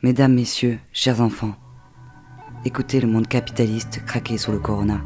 [0.00, 1.54] Mesdames, messieurs, chers enfants,
[2.64, 5.00] Écoutez le monde capitaliste craquer sous le corona.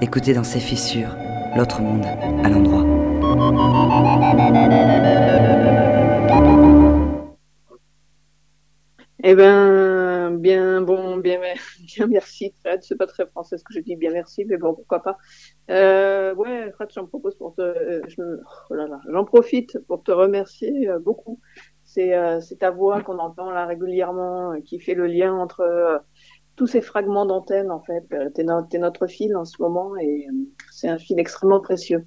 [0.00, 1.16] Écoutez dans ses fissures
[1.56, 2.04] l'autre monde
[2.44, 2.84] à l'endroit.
[9.24, 11.40] Eh ben, bien, bon, bien,
[11.96, 12.80] bien merci, Fred.
[12.84, 15.16] C'est pas très français ce que je dis, bien merci, mais bon, pourquoi pas.
[15.70, 18.02] Euh, ouais, Fred, j'en propose pour te, euh,
[18.70, 21.40] oh là là, j'en profite pour te remercier euh, beaucoup.
[21.82, 26.02] C'est, c'est ta voix qu'on entend là régulièrement, qui fait le lien entre
[26.58, 28.04] tous ces fragments d'antenne, en fait.
[28.12, 30.32] Euh, T'es, no- t'es notre fil en ce moment et euh,
[30.70, 32.06] c'est un fil extrêmement précieux.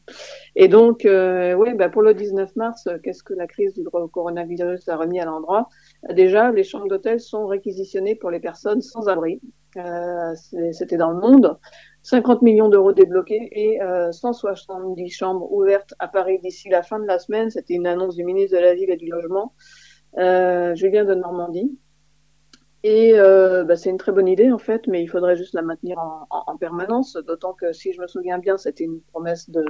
[0.55, 3.83] Et donc, euh, ouais, bah pour le 19 mars, euh, qu'est-ce que la crise du
[4.13, 5.69] coronavirus a remis à l'endroit?
[6.11, 9.41] Déjà, les chambres d'hôtel sont réquisitionnées pour les personnes sans abri.
[9.77, 10.33] Euh,
[10.73, 11.57] C'était dans le monde.
[12.03, 17.05] 50 millions d'euros débloqués et euh, 170 chambres ouvertes à Paris d'ici la fin de
[17.05, 17.49] la semaine.
[17.49, 19.53] C'était une annonce du ministre de la Ville et du Logement,
[20.17, 21.77] Julien de Normandie.
[22.84, 25.61] Et euh, bah, c'est une très bonne idée en fait, mais il faudrait juste la
[25.61, 27.15] maintenir en, en- en permanence.
[27.27, 29.63] D'autant que si je me souviens bien, c'était une promesse de,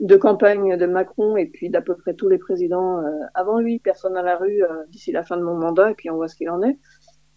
[0.00, 3.78] de campagne de Macron et puis d'à peu près tous les présidents euh, avant lui.
[3.78, 6.28] Personne à la rue euh, d'ici la fin de mon mandat, et puis on voit
[6.28, 6.78] ce qu'il en est.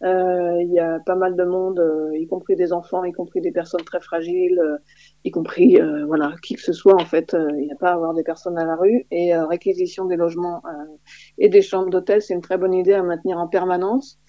[0.03, 3.41] Euh, Il y a pas mal de monde, euh, y compris des enfants, y compris
[3.41, 4.77] des personnes très fragiles, euh,
[5.25, 7.35] y compris voilà qui que ce soit en fait.
[7.57, 10.61] Il n'y a pas à avoir des personnes à la rue et réquisition des logements
[11.37, 14.19] et des chambres d'hôtel, c'est une très bonne idée à maintenir en permanence.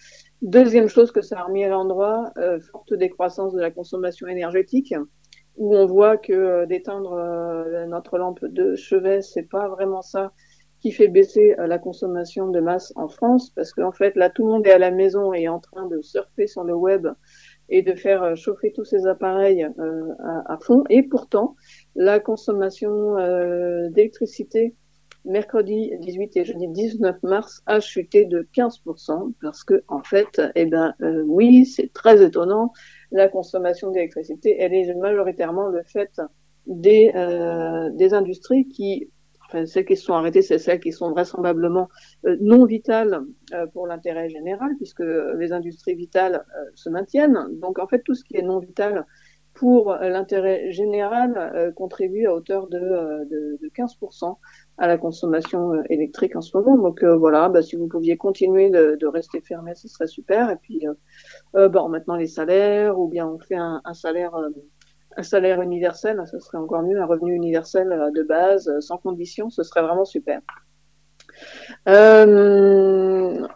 [0.43, 4.95] Deuxième chose que ça a remis à l'endroit, euh, forte décroissance de la consommation énergétique,
[5.57, 10.33] où on voit que euh, d'éteindre euh, notre lampe de chevet, c'est pas vraiment ça
[10.81, 14.47] qui fait baisser euh, la consommation de masse en France, parce qu'en fait là tout
[14.47, 17.07] le monde est à la maison et en train de surfer sur le web
[17.69, 19.65] et de faire chauffer tous ces appareils
[20.47, 21.55] à, fond, et pourtant
[21.95, 23.15] la consommation
[23.91, 24.75] d'électricité
[25.25, 30.67] mercredi 18 et jeudi 19 mars a chuté de 15% parce que en fait, eh
[30.67, 32.73] ben euh, oui, c'est très étonnant.
[33.13, 36.21] La consommation d'électricité, elle est majoritairement le fait
[36.67, 39.09] des euh, industries qui
[39.53, 41.89] Enfin, celles qui sont arrêtées, c'est celles qui sont vraisemblablement
[42.25, 43.21] euh, non vitales
[43.73, 46.45] pour l'intérêt général, puisque les industries vitales
[46.77, 47.49] se maintiennent.
[47.61, 49.05] Donc, en fait, tout ce qui est non vital
[49.53, 54.37] pour l'intérêt général contribue à hauteur de 15%
[54.79, 56.77] à la consommation euh, électrique en ce moment.
[56.77, 60.51] Donc euh, voilà, bah, si vous pouviez continuer de, rester fermé, ce serait super.
[60.51, 60.95] Et puis, euh,
[61.57, 64.49] euh, maintenant les salaires, ou bien on fait un, salaire, euh,
[65.17, 69.63] un salaire universel, ce serait encore mieux, un revenu universel de base, sans condition, ce
[69.63, 70.41] serait vraiment super.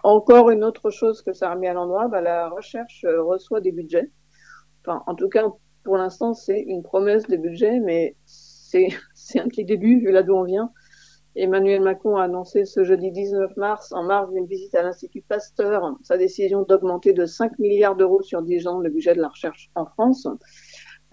[0.03, 3.73] Encore une autre chose que ça a remis à l'endroit, bah, la recherche reçoit des
[3.73, 4.11] budgets.
[4.83, 5.45] Enfin, en tout cas,
[5.85, 10.23] pour l'instant, c'est une promesse de budget, mais c'est c'est un petit début vu là
[10.23, 10.73] d'où on vient.
[11.37, 15.97] Emmanuel Macron a annoncé ce jeudi 19 mars, en marge d'une visite à l'Institut Pasteur,
[16.03, 19.71] sa décision d'augmenter de 5 milliards d'euros sur 10 ans le budget de la recherche
[19.75, 20.29] en France.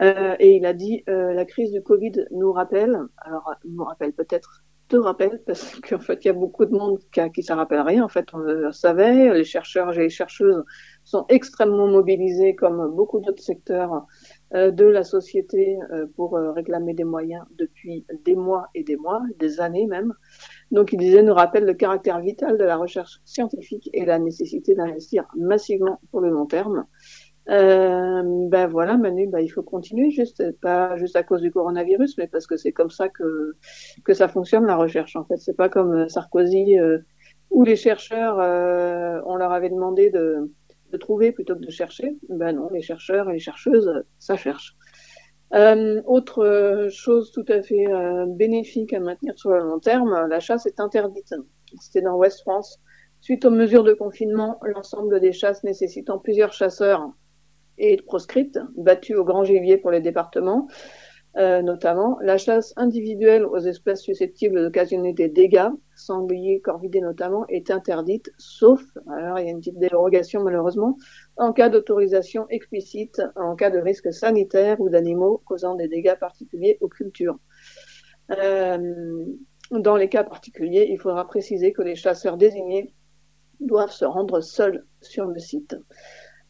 [0.02, 4.14] Euh, et il a dit euh, la crise du Covid nous rappelle, alors nous rappelle
[4.14, 7.56] peut-être te rappelle parce qu'en fait il y a beaucoup de monde qui, qui ça
[7.56, 8.04] rappelle rien.
[8.04, 10.64] En fait on le savait, les chercheurs et les chercheuses
[11.04, 14.06] sont extrêmement mobilisés comme beaucoup d'autres secteurs
[14.54, 19.22] de la société euh, pour euh, réclamer des moyens depuis des mois et des mois,
[19.40, 20.14] des années même.
[20.72, 24.76] Donc il disait nous rappelle le caractère vital de la recherche scientifique et la nécessité
[24.76, 26.86] d'investir massivement pour le long terme.
[27.50, 32.18] Euh, ben voilà, Manu, ben il faut continuer, juste pas juste à cause du coronavirus,
[32.18, 33.54] mais parce que c'est comme ça que
[34.06, 35.16] que ça fonctionne la recherche.
[35.16, 37.00] En fait, c'est pas comme Sarkozy euh,
[37.52, 40.52] où les chercheurs, euh, on leur avait demandé de
[40.92, 42.18] de trouver plutôt que de chercher.
[42.30, 44.76] Ben non, les chercheurs et les chercheuses, ça cherche.
[45.54, 50.40] Euh, autre chose tout à fait euh, bénéfique à maintenir sur le long terme, la
[50.40, 51.34] chasse est interdite.
[51.80, 52.80] C'était dans West France.
[53.20, 57.12] Suite aux mesures de confinement, l'ensemble des chasses nécessitant plusieurs chasseurs
[57.78, 60.68] est proscrite, battue au grand gibier pour les départements,
[61.38, 62.18] euh, notamment.
[62.22, 68.84] La chasse individuelle aux espèces susceptibles d'occasionner des dégâts, sangliers, corvidés notamment, est interdite, sauf,
[69.08, 70.98] alors il y a une petite dérogation malheureusement,
[71.38, 76.78] en cas d'autorisation explicite, en cas de risque sanitaire ou d'animaux causant des dégâts particuliers
[76.82, 77.40] aux cultures.
[78.32, 79.26] Euh,
[79.72, 82.94] dans les cas particuliers, il faudra préciser que les chasseurs désignés
[83.62, 85.78] doivent se rendre seuls sur le site,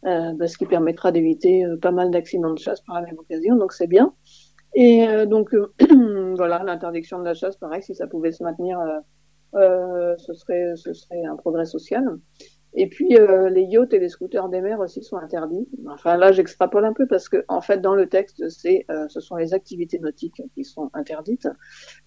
[0.05, 3.55] euh, ce qui permettra d'éviter euh, pas mal d'accidents de chasse par la même occasion,
[3.55, 4.15] donc c'est bien.
[4.73, 5.53] Et euh, donc
[6.35, 8.79] voilà, l'interdiction de la chasse, pareil, si ça pouvait se maintenir,
[9.53, 12.17] ce serait ce serait un progrès social.
[12.73, 15.67] Et puis euh, les yachts et les scooters des mers aussi sont interdits.
[15.87, 19.19] Enfin là, j'extrapole un peu parce que en fait dans le texte, c'est euh, ce
[19.19, 21.49] sont les activités nautiques qui sont interdites.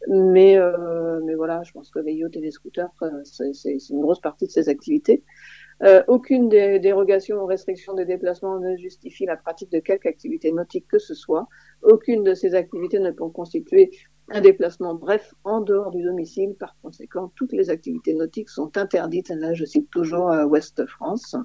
[0.09, 2.89] Mais euh, mais voilà, je pense que les yachts et les scooters,
[3.25, 5.23] c'est une grosse partie de ces activités.
[5.83, 10.53] Euh, aucune des dérogations aux restrictions de déplacement ne justifie la pratique de quelque activité
[10.53, 11.49] nautique que ce soit.
[11.83, 13.91] Aucune de ces activités ne peut constituer
[14.31, 16.55] un déplacement bref en dehors du domicile.
[16.59, 19.31] Par conséquent, toutes les activités nautiques sont interdites.
[19.31, 21.37] Là, je cite toujours euh, Ouest France.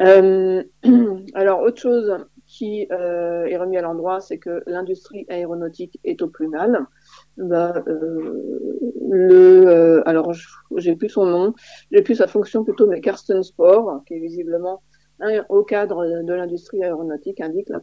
[0.00, 0.62] Euh,
[1.34, 2.26] alors, autre chose
[2.56, 6.86] qui euh, est remis à l'endroit, c'est que l'industrie aéronautique est au plus mal.
[7.36, 10.32] Bah, euh, le, euh, alors,
[10.76, 11.54] j'ai plus son nom,
[11.90, 14.82] j'ai plus sa fonction plutôt, mais Carsten Sport, qui est visiblement
[15.48, 17.80] au cadre de l'industrie aéronautique, indique la,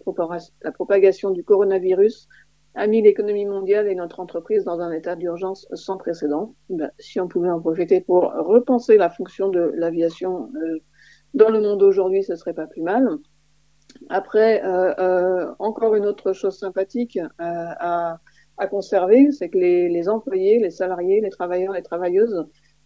[0.62, 2.28] la propagation du coronavirus
[2.76, 6.56] a mis l'économie mondiale et notre entreprise dans un état d'urgence sans précédent.
[6.70, 10.80] Ben, si on pouvait en profiter pour repenser la fonction de l'aviation euh,
[11.34, 13.08] dans le monde aujourd'hui, ce serait pas plus mal.
[14.10, 18.20] Après, euh, euh, encore une autre chose sympathique à,
[18.58, 22.46] à, conserver, c'est que les, employés, les salariés, les travailleurs, les travailleuses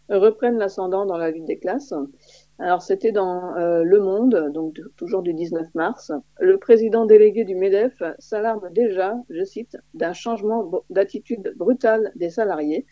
[0.10, 1.94] reprennent l'ascendant dans la lutte des classes.
[2.60, 6.12] Alors c'était dans euh, Le Monde, donc toujours du 19 mars.
[6.40, 12.86] Le président délégué du MEDEF s'alarme déjà, je cite, d'un changement d'attitude brutale des salariés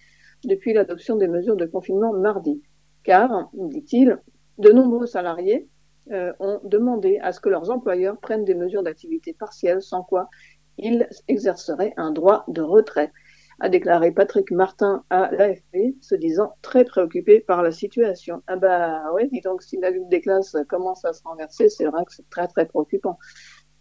[0.44, 2.62] depuis l'adoption des mesures de confinement mardi.
[3.04, 4.20] Car, dit-il,
[4.58, 5.68] de nombreux salariés
[6.12, 10.30] euh, ont demandé à ce que leurs employeurs prennent des mesures d'activité partielle sans quoi
[10.78, 13.12] ils exerceraient un droit de retrait
[13.60, 18.44] a déclaré Patrick Martin à l'AFP, se disant très préoccupé par la situation.
[18.48, 21.86] Ah bah oui, dis donc, si la lutte des classes commence à se renverser, c'est
[21.86, 23.18] vrai que c'est très très préoccupant,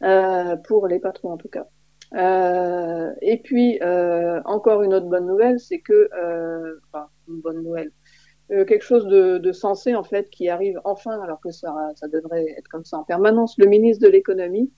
[0.02, 1.66] euh, pour les patrons en tout cas.
[2.14, 7.62] Euh, et puis, euh, encore une autre bonne nouvelle, c'est que, euh, enfin, une bonne
[7.62, 7.90] nouvelle,
[8.54, 12.46] euh, quelque chose de, sensé en fait qui arrive enfin, alors que ça, ça devrait
[12.56, 13.56] être comme ça en permanence.
[13.58, 14.70] Le ministre de l'économie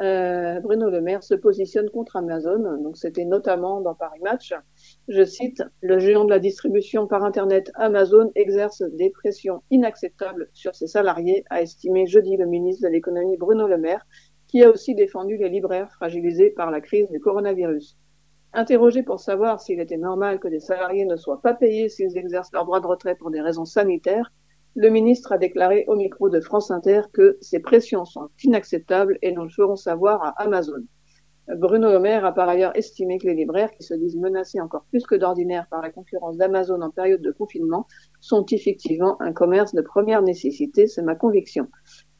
[0.00, 2.80] euh, Bruno Le Maire se positionne contre Amazon.
[2.82, 4.54] Donc c'était notamment dans Paris Match.
[5.08, 10.74] Je cite, le géant de la distribution par Internet Amazon exerce des pressions inacceptables sur
[10.74, 14.06] ses salariés, a estimé jeudi le ministre de l'économie Bruno Le Maire,
[14.46, 17.98] qui a aussi défendu les libraires fragilisés par la crise du coronavirus.
[18.54, 22.52] Interrogé pour savoir s'il était normal que des salariés ne soient pas payés s'ils exercent
[22.52, 24.32] leur droit de retrait pour des raisons sanitaires,
[24.74, 29.32] le ministre a déclaré au micro de France Inter que ces pressions sont inacceptables et
[29.32, 30.84] nous le ferons savoir à Amazon.
[31.56, 35.04] Bruno Le a par ailleurs estimé que les libraires, qui se disent menacés encore plus
[35.06, 37.86] que d'ordinaire par la concurrence d'Amazon en période de confinement,
[38.20, 41.68] sont effectivement un commerce de première nécessité, c'est ma conviction.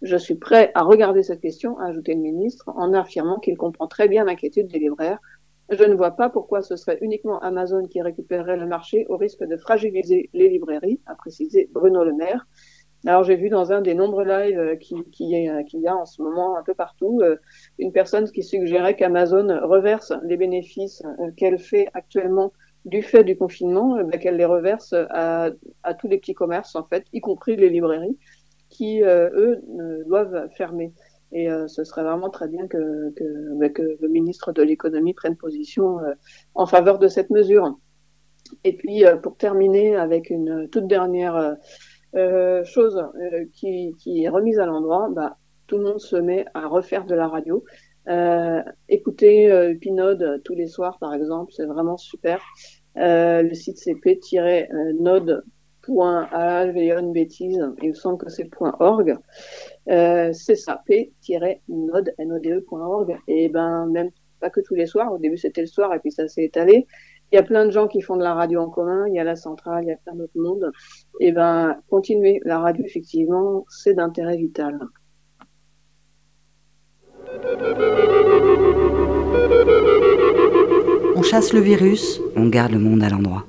[0.00, 3.86] Je suis prêt à regarder cette question, a ajouté le ministre, en affirmant qu'il comprend
[3.86, 5.20] très bien l'inquiétude des libraires
[5.70, 9.44] je ne vois pas pourquoi ce serait uniquement Amazon qui récupérerait le marché au risque
[9.44, 12.46] de fragiliser les librairies, a précisé Bruno Le Maire.
[13.06, 16.20] Alors j'ai vu dans un des nombreux lives euh, euh, qui y a en ce
[16.20, 17.36] moment un peu partout euh,
[17.78, 21.02] une personne qui suggérait qu'Amazon reverse les bénéfices
[21.36, 22.52] qu'elle fait actuellement
[22.84, 25.50] du fait du confinement, ben, qu'elle les reverse à,
[25.82, 28.18] à, tous les petits commerces en fait, y compris les librairies,
[28.68, 29.60] qui eux
[30.06, 30.92] doivent fermer.
[31.32, 35.14] Et euh, ce serait vraiment très bien que, que, bah, que le ministre de l'économie
[35.14, 36.14] prenne position euh,
[36.54, 37.78] en faveur de cette mesure.
[38.64, 41.56] Et puis, euh, pour terminer avec une toute dernière
[42.64, 43.04] chose
[43.52, 47.14] qui, qui, est remise à l'endroit, bah, tout le monde se met à refaire de
[47.14, 47.62] la radio.
[48.88, 52.40] écouter Pinode tous les soirs, par exemple, c'est vraiment super.
[52.96, 53.76] le site
[55.88, 59.16] une bêtise, il me semble que c'est .org.
[59.90, 63.16] Euh, c'est ça, p-node, node.org.
[63.26, 64.10] Et ben, même
[64.40, 65.12] pas que tous les soirs.
[65.12, 66.86] Au début, c'était le soir et puis ça s'est étalé.
[67.30, 69.06] Il y a plein de gens qui font de la radio en commun.
[69.08, 70.70] Il y a la centrale, il y a plein d'autres mondes.
[71.20, 72.40] Et ben, continuer.
[72.44, 74.78] La radio, effectivement, c'est d'intérêt vital.
[81.16, 83.44] On chasse le virus, on garde le monde à l'endroit.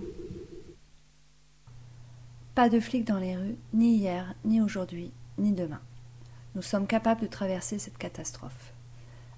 [2.60, 5.80] Pas de flics dans les rues, ni hier, ni aujourd'hui, ni demain.
[6.56, 8.74] Nous sommes capables de traverser cette catastrophe.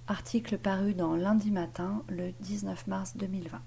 [0.07, 3.61] Article paru dans Lundi Matin, le 19 mars 2020.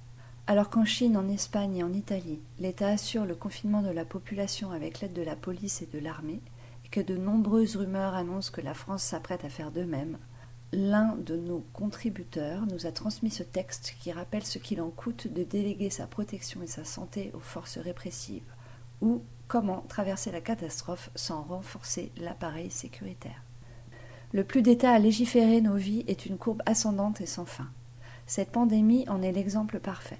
[0.49, 4.73] Alors qu'en Chine, en Espagne et en Italie, l'État assure le confinement de la population
[4.73, 6.41] avec l'aide de la police et de l'armée,
[6.85, 10.19] et que de nombreuses rumeurs annoncent que la France s'apprête à faire de même,
[10.73, 15.33] l'un de nos contributeurs nous a transmis ce texte qui rappelle ce qu'il en coûte
[15.33, 18.43] de déléguer sa protection et sa santé aux forces répressives,
[19.01, 23.43] ou comment traverser la catastrophe sans renforcer l'appareil sécuritaire.
[24.33, 27.69] Le plus d'États à légiférer nos vies est une courbe ascendante et sans fin.
[28.27, 30.19] Cette pandémie en est l'exemple parfait.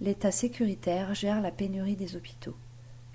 [0.00, 2.56] L'État sécuritaire gère la pénurie des hôpitaux.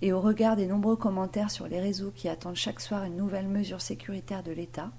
[0.01, 3.47] Et au regard des nombreux commentaires sur les réseaux qui attendent chaque soir une nouvelle
[3.47, 4.91] mesure sécuritaire de l'État,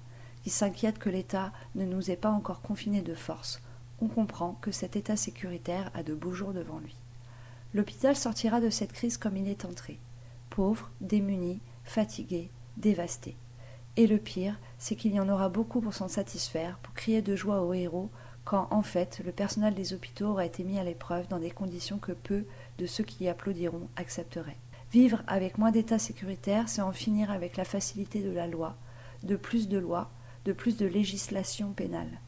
[0.43, 3.63] qui s'inquiètent que l'État ne nous ait pas encore confinés de force,
[4.01, 6.95] on comprend que cet État sécuritaire a de beaux jours devant lui.
[7.73, 9.99] L'hôpital sortira de cette crise comme il est entré,
[10.57, 13.37] pauvre, démuni, fatigué, dévastés.
[13.97, 17.37] Et le pire, c'est qu'il y en aura beaucoup pour s'en satisfaire, pour crier de
[17.37, 18.09] joie aux héros,
[18.47, 21.99] quand en fait le personnel des hôpitaux aura été mis à l'épreuve dans des conditions
[21.99, 22.47] que peu
[22.79, 24.57] de ceux qui y applaudiront accepteraient.
[24.91, 28.77] Vivre avec moins d'État sécuritaire, c'est en finir avec la facilité de la loi,
[29.25, 30.11] de plus de lois,
[30.47, 32.19] de plus de législation pénale.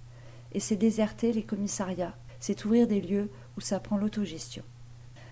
[0.52, 4.64] Et c'est déserter les commissariats, c'est ouvrir des lieux où ça prend l'autogestion.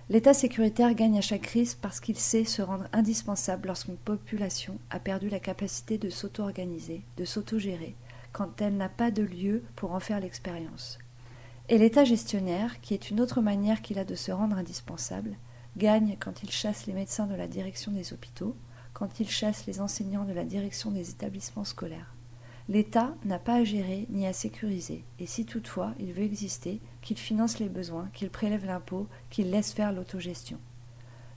[0.08, 5.00] L'État sécuritaire gagne à chaque crise parce qu'il sait se rendre indispensable lorsqu'une population a
[5.00, 7.96] perdu la capacité de s'auto-organiser, de s'autogérer,
[8.32, 10.98] quand elle n'a pas de lieu pour en faire l'expérience.
[11.68, 15.36] Et l'État gestionnaire, qui est une autre manière qu'il a de se rendre indispensable,
[15.76, 18.54] gagne quand il chasse les médecins de la direction des hôpitaux,
[18.92, 22.15] quand il chasse les enseignants de la direction des établissements scolaires.
[22.68, 27.16] L'État n'a pas à gérer ni à sécuriser, et si toutefois il veut exister, qu'il
[27.16, 30.58] finance les besoins, qu'il prélève l'impôt, qu'il laisse faire l'autogestion.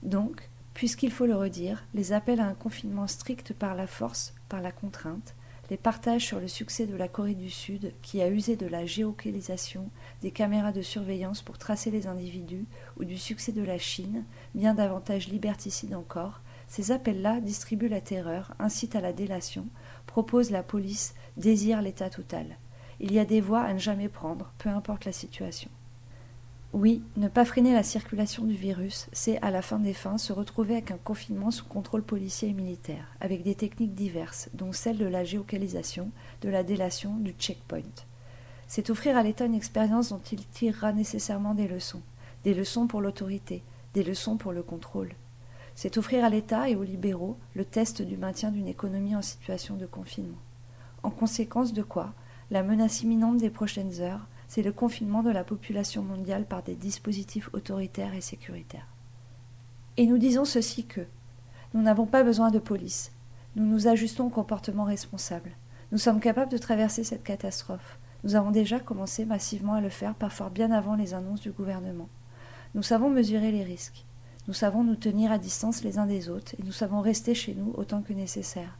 [0.02, 4.60] Donc, puisqu'il faut le redire, les appels à un confinement strict par la force, par
[4.60, 5.34] la contrainte,
[5.70, 8.84] les partages sur le succès de la Corée du Sud, qui a usé de la
[8.84, 9.88] géocalisation,
[10.22, 12.64] des caméras de surveillance pour tracer les individus,
[12.98, 14.24] ou du succès de la Chine,
[14.56, 19.66] bien davantage liberticide encore, ces appels-là distribuent la terreur, incitent à la délation,
[20.06, 22.58] proposent la police, désirent l'état total.
[23.00, 25.70] Il y a des voies à ne jamais prendre, peu importe la situation.
[26.72, 30.32] Oui, ne pas freiner la circulation du virus, c'est à la fin des fins se
[30.32, 34.96] retrouver avec un confinement sous contrôle policier et militaire, avec des techniques diverses, dont celle
[34.96, 37.80] de la géocalisation, de la délation, du checkpoint.
[38.68, 42.02] C'est offrir à l'État une expérience dont il tirera nécessairement des leçons,
[42.44, 45.10] des leçons pour l'autorité, des leçons pour le contrôle.
[45.74, 49.76] C'est offrir à l'État et aux libéraux le test du maintien d'une économie en situation
[49.76, 50.38] de confinement.
[51.02, 52.12] En conséquence de quoi,
[52.50, 56.74] la menace imminente des prochaines heures, c'est le confinement de la population mondiale par des
[56.74, 58.88] dispositifs autoritaires et sécuritaires.
[59.96, 61.02] Et nous disons ceci que
[61.72, 63.12] nous n'avons pas besoin de police,
[63.56, 65.50] nous nous ajustons au comportement responsable.
[65.92, 67.98] Nous sommes capables de traverser cette catastrophe.
[68.22, 72.08] Nous avons déjà commencé massivement à le faire, parfois bien avant les annonces du gouvernement.
[72.74, 74.04] Nous savons mesurer les risques.
[74.48, 77.54] Nous savons nous tenir à distance les uns des autres et nous savons rester chez
[77.54, 78.78] nous autant que nécessaire.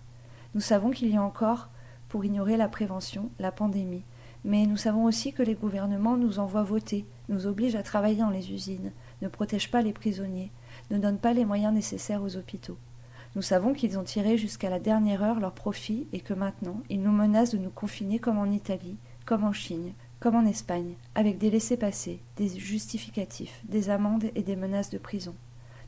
[0.55, 1.69] Nous savons qu'il y a encore,
[2.09, 4.03] pour ignorer la prévention, la pandémie,
[4.45, 8.31] mais nous savons aussi que les gouvernements nous envoient voter, nous obligent à travailler dans
[8.31, 10.51] les usines, ne protègent pas les prisonniers,
[10.91, 12.79] ne donnent pas les moyens nécessaires aux hôpitaux.
[13.37, 17.03] Nous savons qu'ils ont tiré jusqu'à la dernière heure leur profit et que maintenant ils
[17.03, 21.39] nous menacent de nous confiner comme en Italie, comme en Chine, comme en Espagne, avec
[21.39, 25.35] des laissés-passer, des justificatifs, des amendes et des menaces de prison.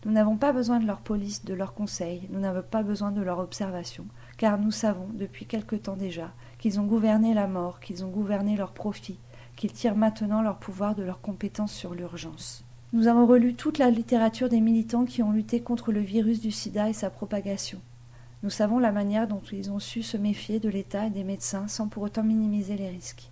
[0.04, 3.22] Nous n'avons pas besoin de leur police, de leurs conseils, nous n'avons pas besoin de
[3.22, 4.04] leur observation,
[4.36, 8.56] car nous savons, depuis quelque temps déjà, qu'ils ont gouverné la mort, qu'ils ont gouverné
[8.56, 9.18] leur profit,
[9.54, 12.64] qu'ils tirent maintenant leur pouvoir de leurs compétences sur l'urgence.
[12.92, 16.50] Nous avons relu toute la littérature des militants qui ont lutté contre le virus du
[16.50, 17.80] sida et sa propagation.
[18.42, 21.68] Nous savons la manière dont ils ont su se méfier de l'État et des médecins
[21.68, 23.30] sans pour autant minimiser les risques,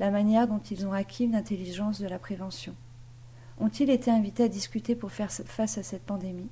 [0.00, 2.74] la manière dont ils ont acquis une intelligence de la prévention.
[3.58, 6.50] Ont-ils été invités à discuter pour faire face à cette pandémie?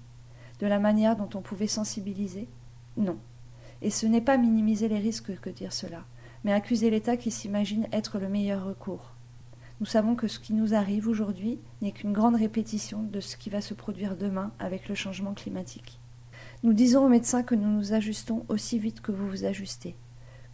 [0.61, 2.49] De la manière dont on pouvait sensibiliser?
[2.97, 3.19] Non.
[3.83, 6.05] Et ce n'est pas minimiser les risques que dire cela
[6.45, 9.13] mais accuser l'État qui s'imagine être le meilleur recours.
[9.81, 13.51] Nous savons que ce qui nous arrive aujourd'hui n'est qu'une grande répétition de ce qui
[13.51, 15.99] va se produire demain avec le changement climatique.
[16.63, 19.97] Nous disons aux médecins que nous nous ajustons aussi vite que vous vous ajustez,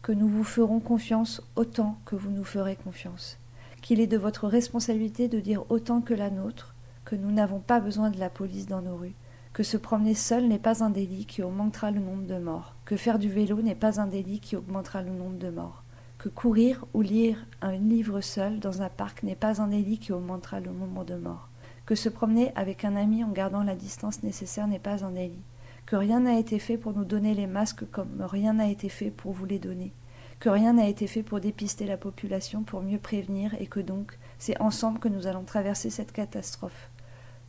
[0.01, 3.39] que nous vous ferons confiance autant que vous nous ferez confiance,
[3.81, 6.75] qu'il est de votre responsabilité de dire autant que la nôtre
[7.05, 9.17] que nous n'avons pas besoin de la police dans nos rues,
[9.53, 12.97] que se promener seul n'est pas un délit qui augmentera le nombre de morts, que
[12.97, 15.83] faire du vélo n'est pas un délit qui augmentera le nombre de morts,
[16.19, 20.13] que courir ou lire un livre seul dans un parc n'est pas un délit qui
[20.13, 21.49] augmentera le nombre de morts,
[21.85, 25.43] que se promener avec un ami en gardant la distance nécessaire n'est pas un délit,
[25.87, 29.11] que rien n'a été fait pour nous donner les masques comme rien n'a été fait
[29.11, 29.93] pour vous les donner,
[30.41, 34.19] que rien n'a été fait pour dépister la population, pour mieux prévenir, et que donc
[34.39, 36.91] c'est ensemble que nous allons traverser cette catastrophe.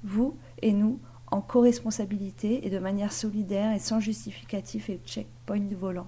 [0.04, 1.00] Vous et nous,
[1.32, 6.08] en co-responsabilité et de manière solidaire et sans justificatif et checkpoint volant.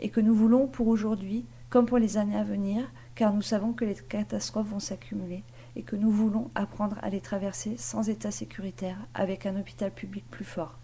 [0.00, 3.72] Et que nous voulons pour aujourd'hui, comme pour les années à venir, car nous savons
[3.72, 5.44] que les catastrophes vont s'accumuler
[5.76, 10.24] et que nous voulons apprendre à les traverser sans état sécuritaire, avec un hôpital public
[10.28, 10.76] plus fort.